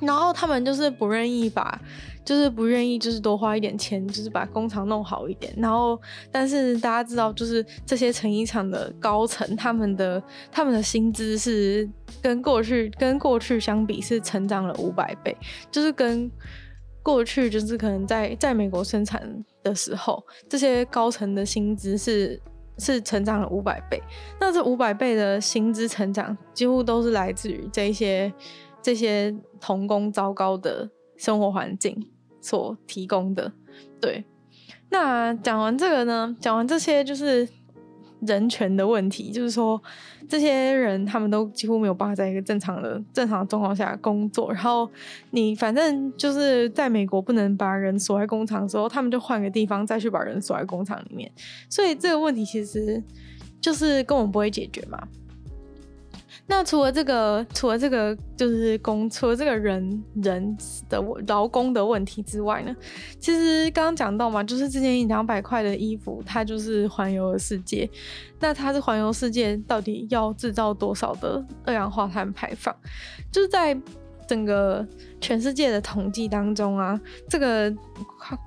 [0.02, 1.80] 然后他们就是不愿意把，
[2.24, 5.54] 就是不愿意，就是多花一点钱，就是把工厂弄好一点。
[5.56, 5.98] 然后，
[6.30, 11.88] 但是大家知道，就是这些成衣厂的高层，他们的他们的薪资是
[12.20, 15.36] 跟过去跟过去相比是成长了五百倍，
[15.70, 16.30] 就是跟
[17.02, 19.22] 过去就是可能在在美国生产
[19.62, 22.40] 的时候，这些高层的薪资是
[22.78, 24.02] 是成长了五百倍。
[24.40, 28.32] 那这五百倍的薪资成长，几乎都是来自于这些
[28.82, 32.10] 这些童工糟糕的生活环境
[32.40, 33.52] 所提供的。
[34.00, 34.24] 对，
[34.90, 37.48] 那讲完这个呢，讲完这些就是。
[38.24, 39.82] 人权的问题，就是说，
[40.28, 44.52] 这些人他们都几乎没有办法在一个正常的、正常的状况下工作。
[44.52, 44.88] 然后
[45.32, 51.28] 你反正就是在美国不能把人锁在工厂的时候，他们就换个地方再去把人锁在工厂里面。
[51.68, 53.02] 所以这个问题其实
[53.60, 55.08] 就是根本不会解决嘛。
[56.48, 60.56] 那除了这个，除了这个就是工，除了这个人人
[60.88, 62.76] 的劳工的问题之外呢，
[63.18, 67.88] 其实刚刚讲到嘛，就是这件两百块的衣服，它就是环游了世界。
[68.40, 72.74] 那它是环游世界，到底要制造多少的二氧化碳排放？
[73.30, 73.74] 就是在
[74.26, 74.86] 整个
[75.20, 77.72] 全世界的统计当中啊，这个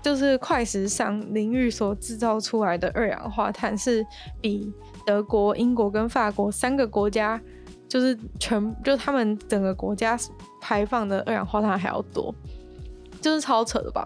[0.04, 4.06] 就是快时尚领域所制造出来的二氧化碳，是
[4.42, 4.72] 比
[5.06, 7.42] 德国、英国跟法国三个国家。
[7.96, 10.20] 就是全，就他们整个国家
[10.60, 12.36] 排放的二氧化碳还要多，
[13.22, 14.06] 就是超扯的吧？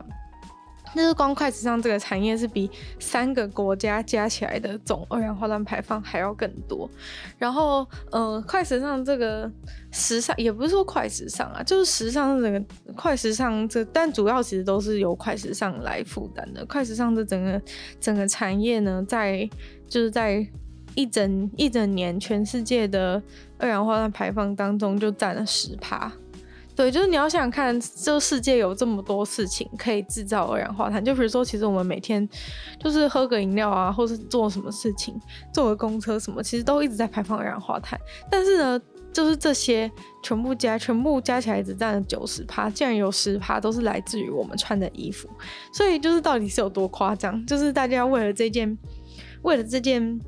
[0.96, 2.70] 就是光快时尚这个产业是比
[3.00, 6.88] 三个国家加起来的总二氧化碳排放还要更多。
[7.40, 9.52] 然后，呃，快时尚这个
[9.92, 12.64] 时尚也不是说快时尚啊，就是时尚这个
[12.96, 16.64] 快时尚这，但主要其实都是由快时尚来负担的。
[16.68, 17.60] 快时尚这整个
[18.00, 19.50] 整个产业呢，在
[19.88, 20.48] 就是在。
[21.00, 23.24] 一整一整年，全世界的
[23.58, 26.12] 二氧化碳排放当中就占了十趴。
[26.76, 32.28] 对，就是你要想看，这世界有这么多事情可以制造二氧化碳，就比如说，其实我们每天
[32.82, 35.18] 就是喝个饮料啊，或是做什么事情，
[35.54, 37.97] 坐个公车什么，其实都一直在排放二氧化碳。
[38.30, 38.82] 但是呢，
[39.14, 39.89] 就是这些
[40.22, 45.30] 全部加全部加起来只占了九十趴，竟然有十趴都是来自于我们穿的衣服。
[45.74, 47.45] 所以就是到底是有多夸张？
[47.45, 48.78] 就是大家为了这件，
[49.43, 50.20] 为了这件。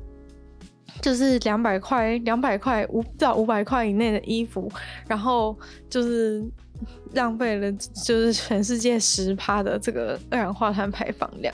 [1.00, 4.70] 就是两百块，两百块五到五百块以内的衣服，
[5.08, 6.44] 然后就是
[7.14, 11.52] 浪费了，就是全世界十趴的这个二氧化碳排放量。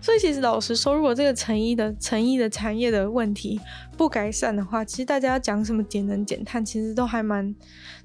[0.00, 3.60] 所以其实老实说，如果这个成衣的成衣的产业的问题
[3.96, 7.54] 不改善的话，其实大家要讲什么节能减碳，其实都还蛮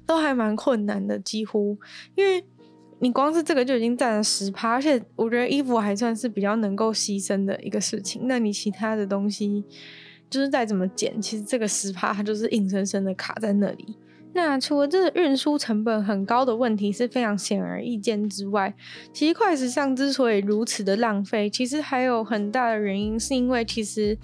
[0.04, 1.78] 都还蛮困难的，几乎
[2.14, 2.44] 因为
[3.00, 9.64] 你光是这个就已经占了十趴，而且我觉得衣服还算是比较能够牺牲的一个事情，那你其他的东西。
[10.34, 13.96] 就是再怎么减，其实这个十趴它就是硬生生的卡在那里。
[14.32, 18.74] 那除了这个运输成本很高的问题是非常显而易见之外，
[19.12, 24.18] 其实快时尚之所以如此的浪费，其实还有很大的原因，是因为其实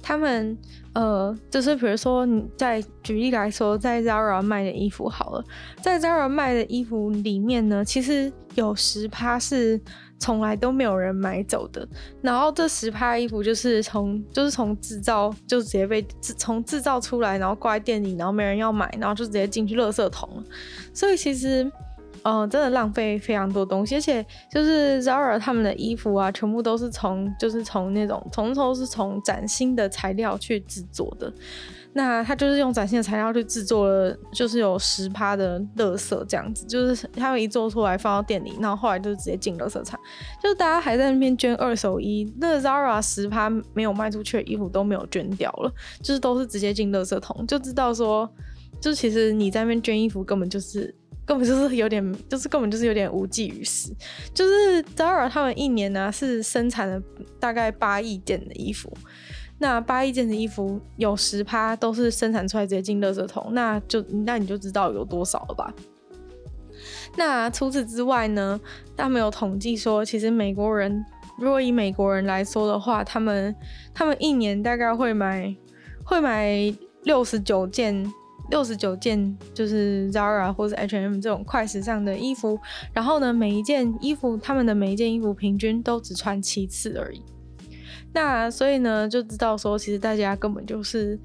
[0.00, 0.56] 他们
[0.94, 5.44] 呃，就是比如说你在举例来说，在 Zara 卖的衣服好了，
[5.82, 9.78] 在 Zara 卖的衣服里面呢，其实有十趴是。
[10.20, 11.88] 从来都没有人买走的，
[12.20, 20.44] 然后这十趴衣服就是从就是从制造就直接被从制造出来，然后挂在店里，然后没人要买，然后就直接进去垃圾桶了。
[20.92, 21.68] 所以其实，
[22.22, 31.32] 嗯、真的浪费非常多东西，而且就是 Zara 他们的衣服啊，全部都是从就是从那种从头是从崭新的材料去制作的。
[31.92, 39.98] 那他就是用崭新的材料去制作了，就是有十趴的垃圾这样子，就是他们一做出来放到店里，然后后来就直接进垃圾场，
[40.40, 48.32] 就大家还在那边捐二手衣，那 Zara 十趴没有卖出去的衣服都没有捐掉了，就是都是直接进垃圾桶，就知道说，
[48.80, 50.94] 就其实你在那边捐衣服根本就是
[51.26, 53.92] 根本就是有点，就是根本就是有点无济于事，
[54.32, 57.02] 就是 Zara 他们一年呢、是生产了
[57.40, 58.92] 大概八亿件的衣服。
[59.62, 65.72] 那八亿件的衣服有十趴都是生产出来直接进垃圾桶，那就那你就知道有多少了吧？
[67.16, 68.58] 那除此之外呢，
[68.96, 71.04] 他们有统计说，其实美国人
[71.38, 73.54] 如果以美国人来说的话，他们
[73.92, 75.54] 他们一年大概会买
[76.04, 78.10] 会买六十九件
[78.48, 82.58] 六十九件就是 Zara 或者 H&M 这种快时尚的衣服，
[82.94, 87.22] 然后呢，每一件衣服他们的每一件衣服平均都只穿七次而已。
[88.12, 91.18] 那所以呢，就知道说，其实大家根本就是，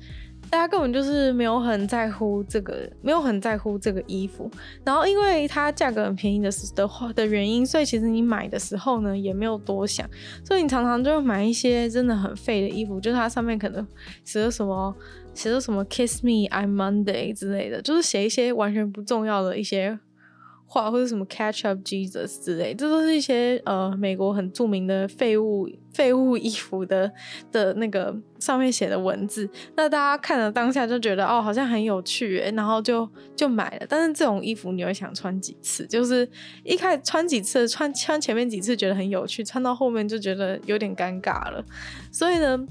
[0.49, 4.49] 大家根本就是没有很在乎这个，没有很在乎这个衣服。
[4.84, 10.07] 然后因为它价格很便宜的时的话的原因，所以其实你买的时候呢，也没有多想。
[10.43, 13.86] 所以你常常就买一些真的很废的衣服，就是它上面可能
[14.23, 14.95] 写着什么，
[15.34, 19.97] 写着什么 “Kiss me, I'm Monday” 之类的，就是写一些完全不重要的一些。
[20.66, 27.11] 话或者什么 Catch Up Jesus 之类，这都是一些呃美国很著名的废物废物衣服的
[27.51, 29.49] 的那个上面写的文字。
[29.76, 33.86] 那大家看了当下就觉得哦，好像很有趣，然后就就买了。
[33.88, 35.86] 但是这种衣服你会想穿几次？
[35.88, 36.28] 就是
[36.63, 41.63] 一开始穿几次，穿穿前面几次觉得很有趣，穿到后面就觉得有点尴尬了。
[42.11, 42.66] 所以呢。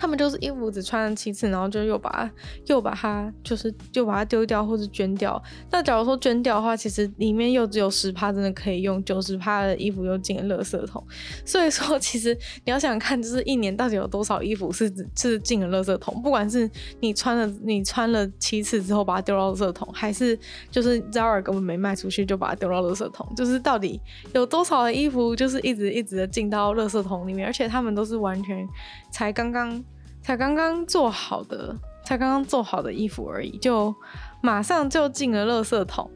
[0.00, 2.30] 他们就是衣服只穿了七次，然后就又把
[2.64, 5.40] 又把它就是就把它丢掉或者捐掉。
[5.70, 11.06] 那假如说捐掉的话，其实里面又只有十趴真的可以用，九十趴的衣服又进了垃圾桶。
[11.44, 12.34] 所以说，其实
[12.64, 16.22] 你要想看，就是一年到底有多少衣服是是进了垃圾桶？
[16.22, 16.70] 不管是
[17.00, 20.38] 你穿了你穿了七次之后把它丢到垃圾桶，还是
[20.70, 24.00] 就是 Zara 根本没卖出去就把它丢到垃圾桶， 就是到底
[24.32, 28.66] 有多少的衣服就是一直一直的进到垃圾桶里面，而且他们都是完全
[29.12, 29.84] 才刚刚。
[30.30, 33.92] 才刚刚做好的，才刚刚做好的衣服而已，就
[34.40, 36.08] 马上就进了垃圾桶，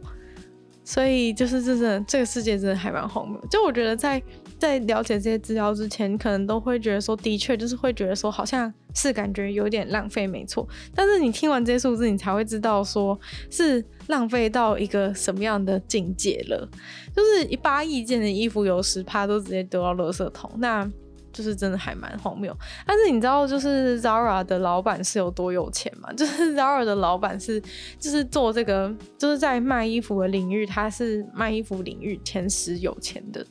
[0.85, 3.37] 所以就是真的，这个世界真的还蛮荒谬。
[3.51, 4.23] 就我觉得在
[4.57, 10.65] 在了解这些资料之前，可能都会觉得说，的确就是会觉得说，好像是感觉有点浪费，没错。
[10.95, 13.19] 但是你听完这些数字，你才会知道说
[13.51, 16.69] 是浪费到一个什么样的境界了。
[17.13, 20.89] 就是一八亿件的衣服，有十趴都直接丢到垃圾桶，那。
[21.35, 22.57] 就是真的还蛮荒谬，
[22.87, 26.11] 但是你知道，就是 Zara 的老板是有多有钱吗？
[26.13, 27.61] 就是 Zara 的老板是，
[27.99, 33.45] 就是做这个，就是在卖衣服的领域，他是卖衣服领域前十有钱的。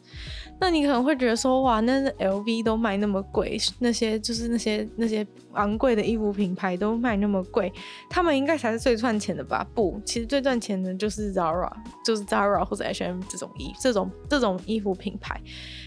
[0.63, 7.69] 那你可能会觉得说，哇，那 LV 都卖那么贵，那些就是那些那些昂贵的衣服品牌都卖那么贵，
[8.09, 9.67] 他们应该才是最赚钱的吧？
[9.75, 11.69] 不，其实最赚钱的就是 Zara，
[12.05, 15.37] 就是 Zara 或者 H&M 这种衣这种这种衣服品牌，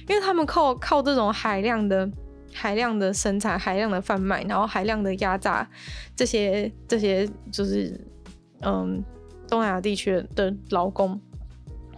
[0.08, 2.06] 因为他们靠靠这种海量的
[2.52, 5.66] 海量的生产、海量的贩卖，然后海量的压榨
[6.14, 7.98] 这些这些就是
[8.60, 9.02] 嗯
[9.48, 11.18] 东南亚地区的劳工。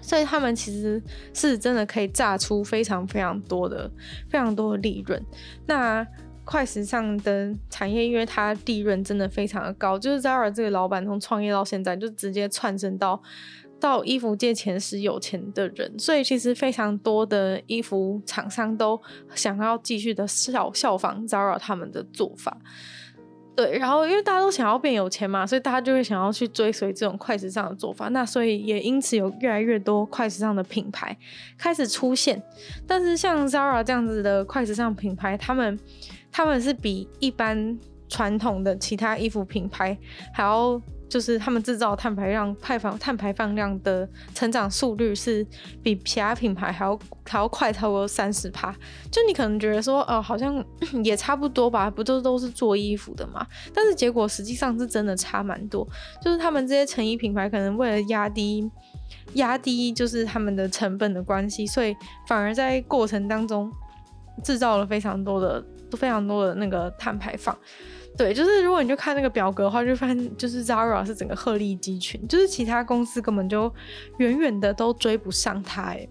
[0.08, 1.02] 所以他们其实
[1.34, 3.90] 是真的可以榨出非常非常多的、
[4.30, 5.22] 非常多的利润。
[5.66, 6.06] 那
[6.46, 13.22] 快时尚的产业，因为它利润真的非常的高，就是 Zara 这个老板从创业到现在就直接窜升到
[13.78, 18.98] 到衣服界前十有钱的人，所以其实非常多的衣服厂商都
[19.34, 22.56] 想要继续的效效仿 Zara 他们的做法。
[23.58, 28.06] 对，然后因为大家都想要变有钱嘛，所以大家就会想要去追随这种快时尚的做法。
[28.10, 31.16] 那所以也因此有越来越多快时尚的品牌
[31.56, 32.40] 开始出现。
[32.86, 35.76] 但是像 Zara 这样子的快时尚品牌，他们
[36.30, 37.76] 他们是比一般
[38.08, 39.98] 传统的其他衣服品牌
[40.32, 40.80] 还要。
[41.08, 45.46] 就是他们制造碳排量、排放碳排放量的成长速率是
[45.82, 48.70] 比其他品牌还要还要快，超过三十趴。
[49.10, 50.62] 就你可能觉得说，哦、呃，好像
[51.02, 53.46] 也差不多吧，不都都是做衣服的嘛？
[53.72, 55.86] 但是结果实际上是真的差蛮多。
[56.22, 58.70] 就是他们这些成衣品牌可能为了压低
[59.34, 61.96] 压低就是他们的成本的关系，所以
[62.26, 63.72] 反而在过程当中
[64.44, 65.64] 制造了非常多的、
[65.96, 67.56] 非常多的那个碳排放。
[68.18, 73.72] 对，就是如果你就看那个表格的话，就发现就是 Zara 是整个鹤立鸡群，就是其他公司根本就
[74.18, 76.08] 远远的都追不上它，哎，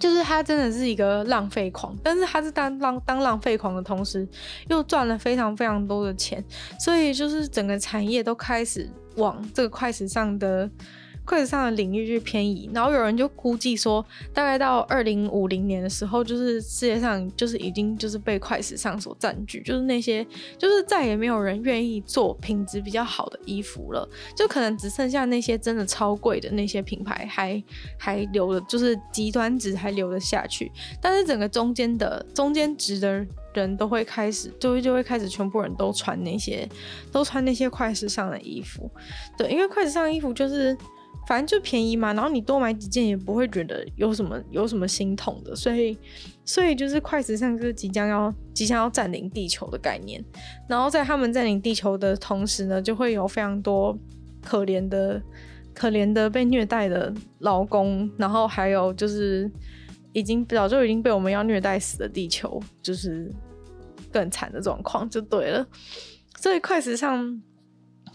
[0.00, 4.28] 就是他真的是一个浪费狂，但是他是当浪当浪费狂的同时，
[4.68, 6.44] 又赚了非常非常多的钱，
[6.80, 10.68] 所以就是整个产业都开始往这个快时尚的。
[11.26, 14.02] 快时尚的领域去偏移，然后有人就估计说，
[14.32, 20.24] 大概到二零五零年的时候，就是世界上就是已经就是被快时尚所占据，就是那些
[20.56, 27.60] 就是再也没有人愿意做品质比较好的衣服了，就可能只剩下那些真的超贵的那些品牌还
[27.98, 30.70] 还留了，就是极端值还留了下去，
[31.02, 36.68] 但是整个中间的中间值的人都会开始就会就会开始全部人都穿那些
[37.10, 38.88] 都穿那些快时尚的衣服，
[39.36, 40.76] 对，因为快时尚衣服就是。
[41.26, 45.98] 反正就便宜嘛，然后你多买几件也不会觉得有什么有什么心痛的，所以
[46.44, 50.24] 所以就是快时尚就是即将要即将要占领地球的概念，
[50.68, 53.98] 然后在他们占领地球的同时呢，就会有非常多
[54.44, 55.20] 可怜的
[55.74, 59.50] 可怜的被虐待的劳工，然后还有就是
[60.12, 63.32] 已经早就已经被我们要虐待死的地球，就是
[64.12, 65.66] 更惨的状况就对了，
[66.38, 67.42] 所以快时尚。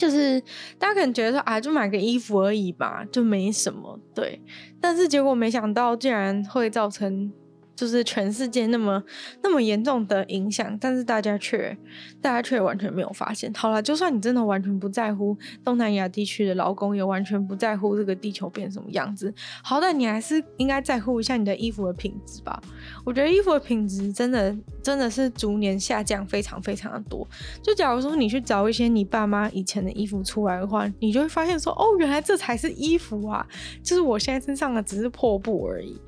[0.02, 0.42] 就是
[0.80, 4.42] 大家可能觉得说啊，就买个衣服而已吧，就没什么，对。
[4.82, 7.32] 但是结果没想到，竟然会造成。
[7.76, 9.02] 就是全世界那么
[9.42, 11.76] 那么严重的影响，但是大家却
[12.22, 13.52] 大家却完全没有发现。
[13.54, 22.62] 好了，就算你真的完全不在乎东南亚地区的劳工，也完全不在乎这个地球变什么样子，好歹你还是应该在乎一下你的衣服的品质吧。
[23.04, 27.28] 我觉得衣服的品质真的真的是逐年下降非常非常的多。
[27.64, 33.46] 就假如说你去找一些你爸妈以前的衣服出来的话，你就会发现说，哦，原来这才是衣服啊！
[33.84, 36.00] 就是我现在身上的只是破布而已。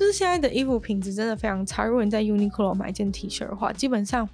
[0.00, 1.84] 就是现在的衣服品质真的非常差。
[1.84, 4.26] 如果你在 Uniqlo 买一件 T 恤的话，基本上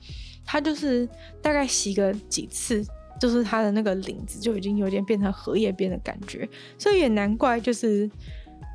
[0.45, 1.09] 它就是
[1.43, 2.87] 大概洗个几次，
[3.21, 6.49] 就是它的那个领子就已经有点变成荷叶边的感觉。
[6.79, 8.09] 所以也难怪，就是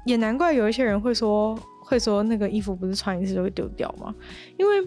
[0.06, 4.14] 也难怪有一些人会说，会说那个衣服不是穿一次就会丢掉吗？
[4.58, 4.86] 因为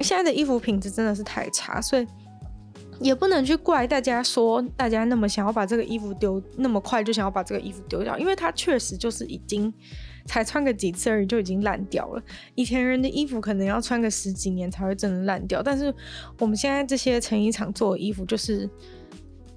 [0.00, 2.06] 现在的衣服品质真的是太差，所以
[3.00, 9.70] 也不能去怪大家说大家那么想要把这个衣服丢，那么快就想要把这个衣服丢掉，因为它确实就是已经
[10.28, 12.22] 才穿个几次而已就已经烂掉了。
[12.54, 15.92] 以前人的衣服可能要穿个十几年才会真的烂掉，但是
[16.38, 18.70] 我们现在这些成衣厂做的衣服就是。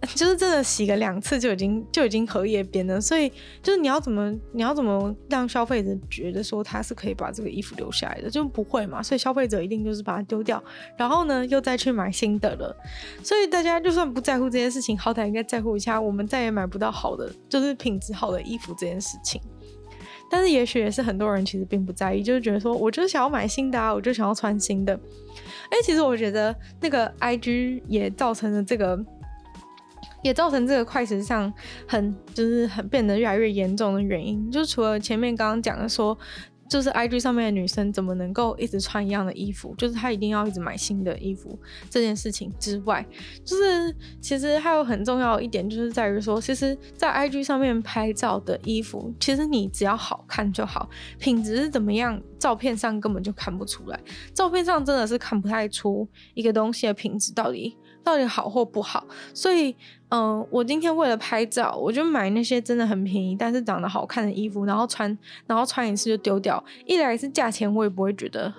[0.15, 10.63] 就是真的洗个两次就已经就已经荷叶边了，所以就是你要怎么你要怎么让消费者觉得说他是可以把这个衣服留下来的，就不会嘛，所以消费者一定就是把它丢掉，
[10.97, 12.75] 然后呢又再去买新的了。
[13.21, 19.39] 所以大家就算不在乎这件事情，好歹应该在乎一下我们再也买不到好的，就是品质好的衣服这件事情。
[20.31, 24.97] 但是也许也是很多人其实并不在意，就是觉得说我就是想要买新的啊，我就想要穿新的。
[25.69, 28.97] 哎，其实我觉得那个 IG 也造成了这个。
[30.23, 31.51] 也造成这个快时尚
[31.87, 36.15] 很就是很变得越来越严重的原因，就是除了前面刚刚讲的说，
[36.71, 41.59] 就是 IG 上面的女生怎么能够一直穿一样的衣服，就是她一定要一直买新的衣服
[41.89, 43.05] 这件事情之外，
[43.43, 53.99] 就是其实还有很重要一点，就是在于说，其实，在 IG 上面拍照的衣服，其实你只要好看就好，品质是怎么样，照片上根本就看不出来，
[54.33, 57.75] 照片上真的是看不太出一个东西的品质到底。
[58.03, 59.75] 到底好或不好，所以，
[60.09, 66.63] 嗯、我今天为了拍照，我就买那些真的很便宜，但是长得好看的衣服，然后穿，然后穿一次就丢掉。
[66.85, 68.51] 一来是价钱，我也不会觉得，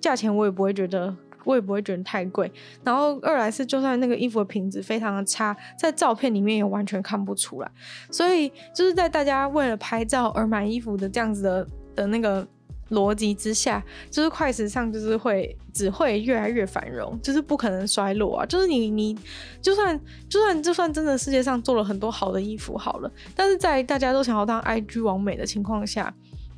[0.00, 1.14] 价钱我也不会觉得，
[1.44, 2.50] 我也不会觉得太贵。
[2.82, 7.70] 然后二来是，就算那个衣服的品质非常的差，在照片里面也完全看不出来。
[8.10, 12.46] 所以，就是在大家为了拍照而买衣服的这样子的的那个。
[12.90, 18.46] 逻辑之下，就是快时尚，就是会只会越来越繁荣，就是不可能衰落啊！
[18.46, 19.16] 就是你你
[19.60, 26.12] 就算就算就算真的世界上做了很多好的衣服好了，但是在大家都想要当 IG 王美的情况下，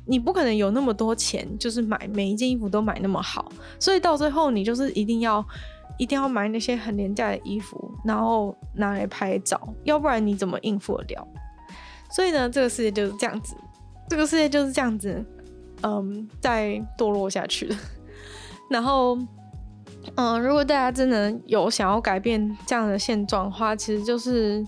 [0.05, 5.45] 你不可能有那么多钱，就是买每一件衣服都买那么好，所以到最后你就是一定要
[5.97, 11.27] 一定要买那些很廉价的衣服，然后拿来拍照，要不然你怎么应付得了？
[12.09, 13.55] 所以呢，这个世界就是这样子，
[14.09, 15.23] 这个世界就是这样子。
[15.83, 17.75] 嗯，再堕落下去了。
[18.69, 19.17] 然后，
[20.15, 24.65] 嗯，如果大家真的有想要改变这样的现状的话，其实就是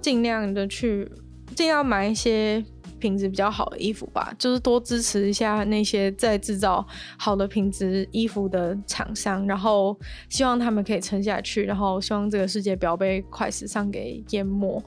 [0.00, 1.10] 尽量的去，
[1.54, 2.64] 尽量买一些
[2.98, 6.86] 品质比较好的衣服吧，就是多支持一下那些在制造
[7.18, 9.98] 好的品质衣服的厂商，然后
[10.28, 14.80] 希望他们可以撑下去，然后希望这个世界不要被快时尚给淹没。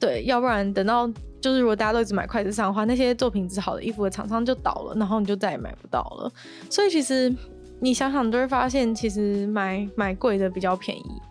[0.00, 1.08] 对，要不然等到。
[1.40, 6.32] 就是如果大家都一直买筷子上的话，那些做品质好的衣服的厂商就倒了，然后你就再也买不到了。
[6.68, 7.34] 所以其实
[7.80, 11.22] 你想想，都会发现，其实买买贵的比较便宜。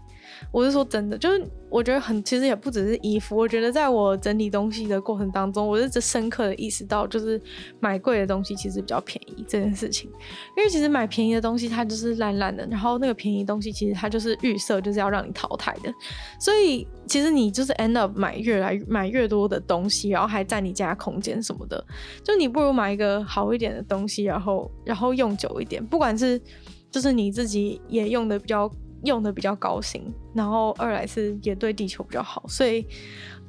[0.51, 3.35] 我是说真的，就是我觉得很，其实也不只是衣服。
[3.35, 7.39] 我觉得在我整理东西的过程当中，我是深刻的意识到，就是
[7.79, 10.09] 买贵的东西其实比较便宜这件事情。
[10.55, 15.93] 因为其实买便宜的东西它就是烂烂的，然后那个便宜东西其实它就是预设就是要让你淘汰的。
[16.39, 21.83] 所以其实你就是 end up 买越来买越多的东西，然后还占你家空间什么的。
[22.23, 26.41] 就你不如买一个好一点的东西，然后然后用久一点，不管是
[26.89, 28.71] 就是你自己也用的比较。
[29.08, 32.86] 用的比较高兴，然后二来是也对地球比较好，所以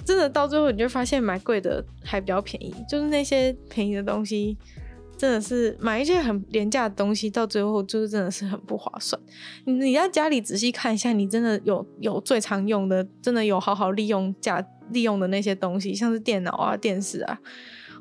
[0.06, 4.56] 真的到最后你就发现买贵的还比较便宜，就是那些便宜的东西
[5.18, 9.20] 真的是买一些很廉价的东西，到最后就是真的是很不划算。
[9.66, 17.38] 你你在家里仔细看一下，你真的有有最常用的，真的有好好利用价利用的那些东西，像是电脑啊、电视啊，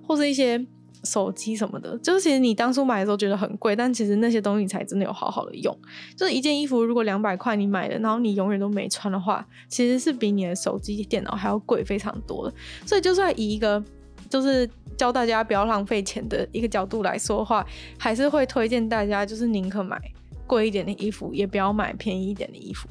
[0.07, 0.65] 或是一些。
[1.03, 5.77] 手机什么的，就是其实你当初买的时候觉得很贵，但其实那些东西才真的有好好的用。
[6.15, 12.55] 就是一件衣服如果两百块你买的，然后你永远都没穿的话，其实是比你的手机、电脑还要贵非常多的。
[12.85, 13.83] 所以就算以一个
[14.29, 17.65] 就是教大家不要浪费钱的一个角度来说的话，
[17.97, 20.01] 还是会推荐大家就是宁可买
[20.45, 22.87] 贵一点的衣服，也不要买便宜一点的衣服。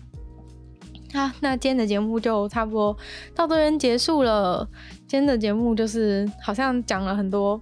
[1.12, 2.96] 好，那今天的节目就差不多
[3.34, 4.68] 到这边结束了。
[5.07, 7.61] 今天的节目就是好像讲了很多。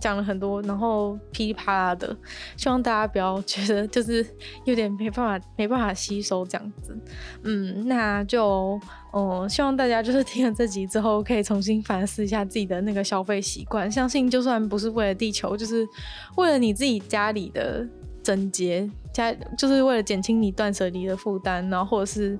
[0.00, 2.16] 讲了很多，然后噼里啪啦的，
[2.56, 4.26] 希望大家不要觉得就是
[4.64, 6.98] 有点没办法没办法吸收这样子，
[7.44, 8.80] 嗯，那就
[9.12, 13.90] 嗯，希望大家就是听了这集之后，可以重新反思一下自己的那个消费习惯。
[13.90, 15.86] 相信就算不是为了地球，就是
[16.36, 17.86] 为了你自己家里的
[18.22, 22.38] 整洁，家就是为了减轻你断舍离的负担，然后或者是。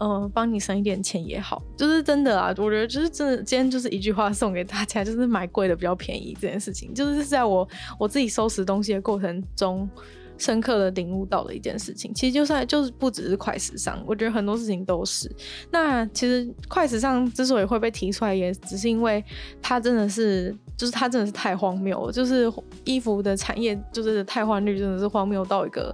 [0.00, 2.54] 嗯，帮你省一点钱也好，就是真的啊。
[2.58, 7.68] 我觉得就是真的，今天就是一句话送给大家，就是买贵的比较便宜这件事情，就是在我
[7.98, 9.88] 我自己收拾东西的过程中，
[10.36, 12.14] 深刻的领悟到的一件事情。
[12.14, 15.28] 其实就算就是不只是快时尚，我觉得很多事情都是。
[15.72, 19.24] 那其实快时尚之所以会被提出来，也只是因为
[19.60, 22.48] 它真的是，就是它真的是太荒谬了，就是
[22.84, 25.92] 衣服的产业就是汰换率真的是荒谬到一个。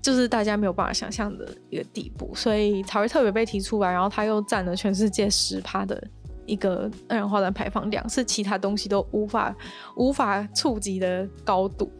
[0.00, 3.90] 就是大家没有办法想象的一个地步，所以才会特别被提出来。
[3.92, 6.02] 然后它又占了全世界十趴的
[6.46, 9.54] 一个二氧化碳排放量，是其他东西都无法
[9.96, 11.90] 无法触及的高度。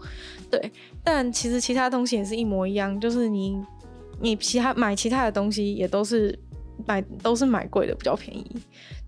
[0.50, 0.72] 对，
[1.04, 3.60] 但其实其他东西也是一模一样，就是你
[4.20, 6.38] 你其他买其他的东西也都是
[6.86, 8.46] 买都是买贵的比较便宜。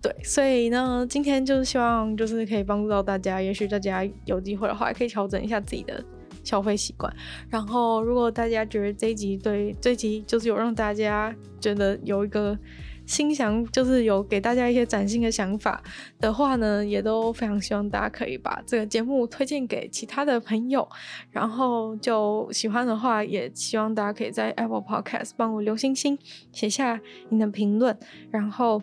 [0.01, 6.03] 对，所以呢，今天就是希望就是可以帮助到大家，也许大家有机会的话，可以调整一下自己的。
[6.43, 7.13] 消费习惯，
[7.49, 12.57] 然后如果大家觉得这一集对这一集就是有让大家觉得有一个
[13.05, 15.83] 心想，就是有给大家一些崭新的想法
[16.19, 20.87] 的话呢，也都非常希望大家可以把这个节目推荐给其他的朋友，
[21.29, 26.17] 然后就喜欢的话，也希望大家可以在 Apple Podcast 帮我留星星，
[26.51, 27.97] 写下你的评论，
[28.31, 28.81] 然后。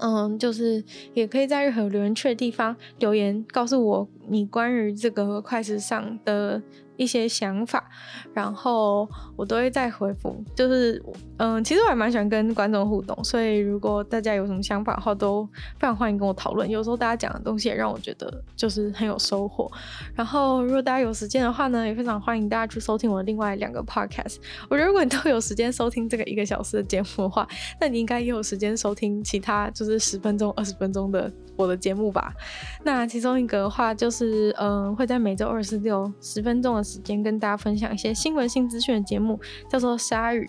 [0.00, 0.82] 嗯，就是
[1.14, 6.62] 也可以在任何留言区的地方留言，告诉我你关于这个快时尚的。
[6.98, 7.88] 一些想法，
[8.34, 10.44] 然后我都会再回复。
[10.54, 11.02] 就是，
[11.38, 15.46] 嗯，其实我还蛮喜欢跟观众互动，所以如果大家有什么想法的话，都
[15.78, 16.68] 非常欢迎跟我讨论。
[16.68, 19.70] 有时候大家讲的东西也让我觉得就是很有收获。
[20.14, 24.38] 然后，如果大家有时间的话呢，也非常欢迎大家去收听我的另外两个 podcast。
[24.68, 27.46] 我觉得如果你都有时间收听这个一个小时的节目的话，
[27.80, 32.32] 那你应该也有时间收听其他就是十分钟、二十分钟的我的节目吧。
[32.84, 36.87] 那其中一个的话就是，嗯，会在每周二十六十分钟的。
[36.88, 40.40] 时间跟大家分享一些新闻、性资讯的节目，叫做《鲨鱼》。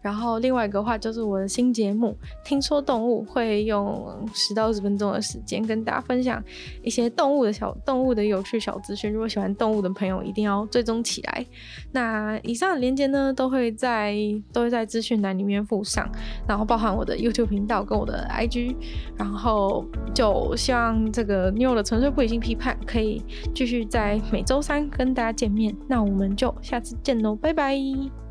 [0.00, 2.16] 然后另外一个话就是我的新节目
[2.48, 6.42] 《听说动物》，会用十到二十分钟的时间跟大家分享
[6.82, 9.12] 一些动物的小动物的有趣小资讯。
[9.12, 11.46] 如果喜欢动物的朋友，一定要追踪起来。
[11.92, 14.16] 那以上的链接呢，都会在
[14.52, 16.10] 都会在资讯栏里面附上，
[16.48, 18.74] 然后包含我的 YouTube 频道跟我的 IG。
[19.16, 19.84] 然后
[20.14, 23.22] 就希望这个 New 的纯粹不理性批判可以
[23.54, 25.74] 继续在每周三跟大家见面。
[25.88, 28.21] 那我们就下次见喽，拜拜。